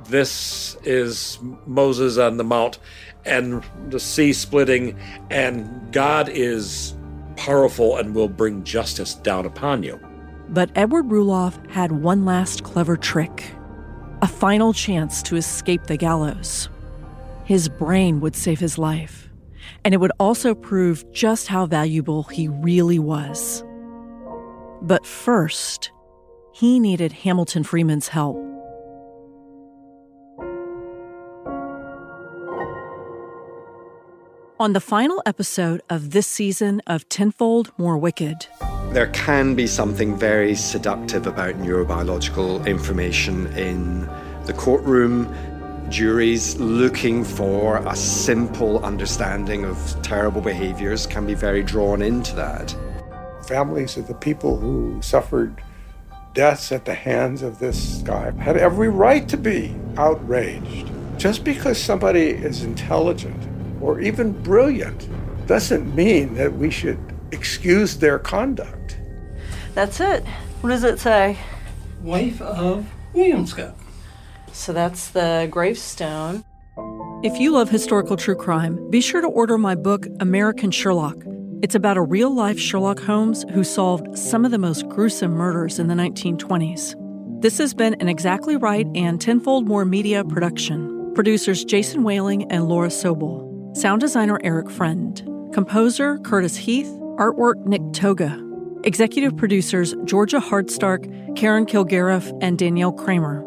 This 0.05 0.77
is 0.85 1.39
Moses 1.67 2.17
on 2.17 2.37
the 2.37 2.45
Mount 2.45 2.79
and 3.25 3.65
the 3.89 3.99
sea 3.99 4.33
splitting, 4.33 4.97
and 5.31 5.93
God 5.93 6.29
is 6.29 6.95
powerful 7.37 7.97
and 7.97 8.15
will 8.15 8.29
bring 8.29 8.63
justice 8.63 9.15
down 9.15 9.47
upon 9.47 9.83
you. 9.83 9.99
But 10.49 10.71
Edward 10.77 11.07
Rulloff 11.07 11.59
had 11.71 11.91
one 11.91 12.25
last 12.25 12.63
clever 12.63 12.97
trick 12.97 13.45
a 14.23 14.27
final 14.27 14.73
chance 14.73 15.23
to 15.23 15.37
escape 15.37 15.85
the 15.85 15.97
gallows. 15.97 16.71
His 17.45 17.69
brain 17.69 18.21
would 18.21 18.35
save 18.35 18.59
his 18.59 18.79
life, 18.79 19.29
and 19.85 19.93
it 19.93 19.99
would 19.99 20.13
also 20.19 20.55
prove 20.55 21.05
just 21.13 21.49
how 21.49 21.67
valuable 21.67 22.23
he 22.25 22.49
really 22.49 22.99
was. 22.99 23.63
But 24.83 25.07
first, 25.07 25.91
he 26.53 26.79
needed 26.79 27.13
Hamilton 27.13 27.65
Freeman's 27.65 28.09
help. 28.09 28.37
On 34.59 34.73
the 34.73 34.81
final 34.81 35.23
episode 35.27 35.83
of 35.91 36.13
this 36.13 36.27
season 36.27 36.81
of 36.87 37.07
Tenfold 37.11 37.73
More 37.77 37.99
Wicked, 37.99 38.47
there 38.93 39.09
can 39.09 39.55
be 39.55 39.67
something 39.67 40.17
very 40.17 40.55
seductive 40.55 41.27
about 41.27 41.57
neurobiological 41.57 42.67
information 42.67 43.49
in 43.49 44.09
the 44.47 44.55
courtroom. 44.55 45.35
Juries 45.91 46.57
looking 46.59 47.23
for 47.23 47.87
a 47.87 47.95
simple 47.95 48.83
understanding 48.83 49.67
of 49.67 50.01
terrible 50.03 50.41
behaviors 50.41 51.07
can 51.07 51.27
be 51.27 51.35
very 51.35 51.63
drawn 51.63 52.01
into 52.01 52.35
that. 52.37 52.75
Families 53.47 53.97
of 53.97 54.09
the 54.09 54.15
people 54.15 54.57
who 54.59 55.01
suffered 55.03 55.63
deaths 56.35 56.73
at 56.73 56.85
the 56.85 56.95
hands 56.95 57.43
of 57.43 57.59
this 57.59 58.03
guy 58.05 58.31
had 58.33 58.57
every 58.57 58.89
right 58.89 59.29
to 59.29 59.37
be 59.37 59.75
outraged. 59.97 60.91
Just 61.17 61.45
because 61.45 61.81
somebody 61.81 62.31
is 62.31 62.63
intelligent 62.65 63.41
or 63.81 64.01
even 64.01 64.33
brilliant 64.43 65.09
doesn't 65.47 65.95
mean 65.95 66.35
that 66.35 66.53
we 66.53 66.71
should 66.71 66.99
excuse 67.31 67.97
their 67.97 68.19
conduct. 68.19 68.99
That's 69.75 70.01
it. 70.01 70.27
What 70.61 70.71
does 70.71 70.85
it 70.85 70.99
say? 70.99 71.39
Wife 72.03 72.43
of 72.43 72.87
William 73.13 73.47
Scott. 73.47 73.77
So 74.53 74.73
that's 74.73 75.11
the 75.11 75.49
gravestone. 75.51 76.45
If 77.23 77.39
you 77.39 77.53
love 77.53 77.71
historical 77.71 78.17
true 78.17 78.35
crime, 78.35 78.91
be 78.91 79.01
sure 79.01 79.21
to 79.21 79.29
order 79.29 79.57
my 79.57 79.75
book, 79.75 80.07
American 80.21 80.71
Sherlock. 80.71 81.17
It's 81.63 81.75
about 81.75 81.97
a 81.97 82.03
real 82.03 82.35
life 82.35 82.59
Sherlock 82.59 83.01
Holmes 83.01 83.47
who 83.53 83.65
solved 83.65 84.19
some 84.19 84.45
of 84.45 84.51
the 84.51 84.59
most 84.59 84.87
gruesome 84.91 85.33
murders 85.33 85.79
in 85.79 85.87
the 85.87 85.95
1920s. 85.95 86.95
This 87.41 87.57
has 87.57 87.73
been 87.73 87.95
an 87.95 88.09
Exactly 88.09 88.57
Right 88.57 88.87
and 88.95 89.19
Tenfold 89.19 89.67
More 89.67 89.87
media 89.87 90.23
production. 90.23 91.13
Producers 91.15 91.65
Jason 91.65 92.03
Wehling 92.03 92.47
and 92.51 92.69
Laura 92.69 92.89
Sobel. 92.89 93.75
Sound 93.75 94.03
designer 94.03 94.39
Eric 94.45 94.71
Friend. 94.71 95.17
Composer 95.55 96.19
Curtis 96.19 96.57
Heath. 96.57 96.89
Artwork 97.17 97.65
Nick 97.65 97.81
Toga. 97.95 98.39
Executive 98.85 99.35
producers 99.39 99.95
Georgia 100.05 100.39
Hardstark, 100.39 101.37
Karen 101.37 101.65
Kilgariff, 101.65 102.37
and 102.43 102.59
Danielle 102.59 102.93
Kramer. 102.93 103.43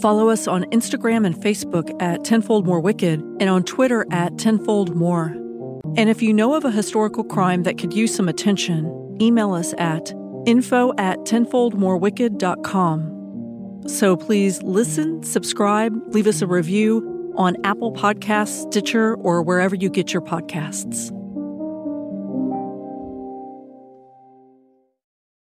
Follow 0.00 0.28
us 0.28 0.46
on 0.46 0.64
Instagram 0.64 1.24
and 1.24 1.34
Facebook 1.34 1.90
at 2.02 2.22
Tenfold 2.22 2.66
More 2.66 2.80
Wicked 2.80 3.20
and 3.40 3.48
on 3.48 3.64
Twitter 3.64 4.06
at 4.10 4.36
Tenfold 4.36 4.94
More. 4.94 5.34
And 5.96 6.08
if 6.08 6.22
you 6.22 6.32
know 6.32 6.54
of 6.54 6.64
a 6.64 6.70
historical 6.70 7.24
crime 7.24 7.64
that 7.64 7.78
could 7.78 7.92
use 7.92 8.14
some 8.14 8.28
attention, 8.28 9.18
email 9.20 9.52
us 9.52 9.74
at 9.78 10.12
info 10.46 10.92
at 10.98 11.18
tenfoldmorewicked.com. 11.20 13.16
So 13.86 14.16
please 14.16 14.62
listen, 14.62 15.22
subscribe, 15.22 15.94
leave 16.14 16.26
us 16.26 16.42
a 16.42 16.46
review 16.46 17.32
on 17.36 17.56
Apple 17.64 17.92
Podcasts, 17.92 18.70
Stitcher, 18.70 19.14
or 19.16 19.42
wherever 19.42 19.74
you 19.74 19.88
get 19.88 20.12
your 20.12 20.22
podcasts. 20.22 21.16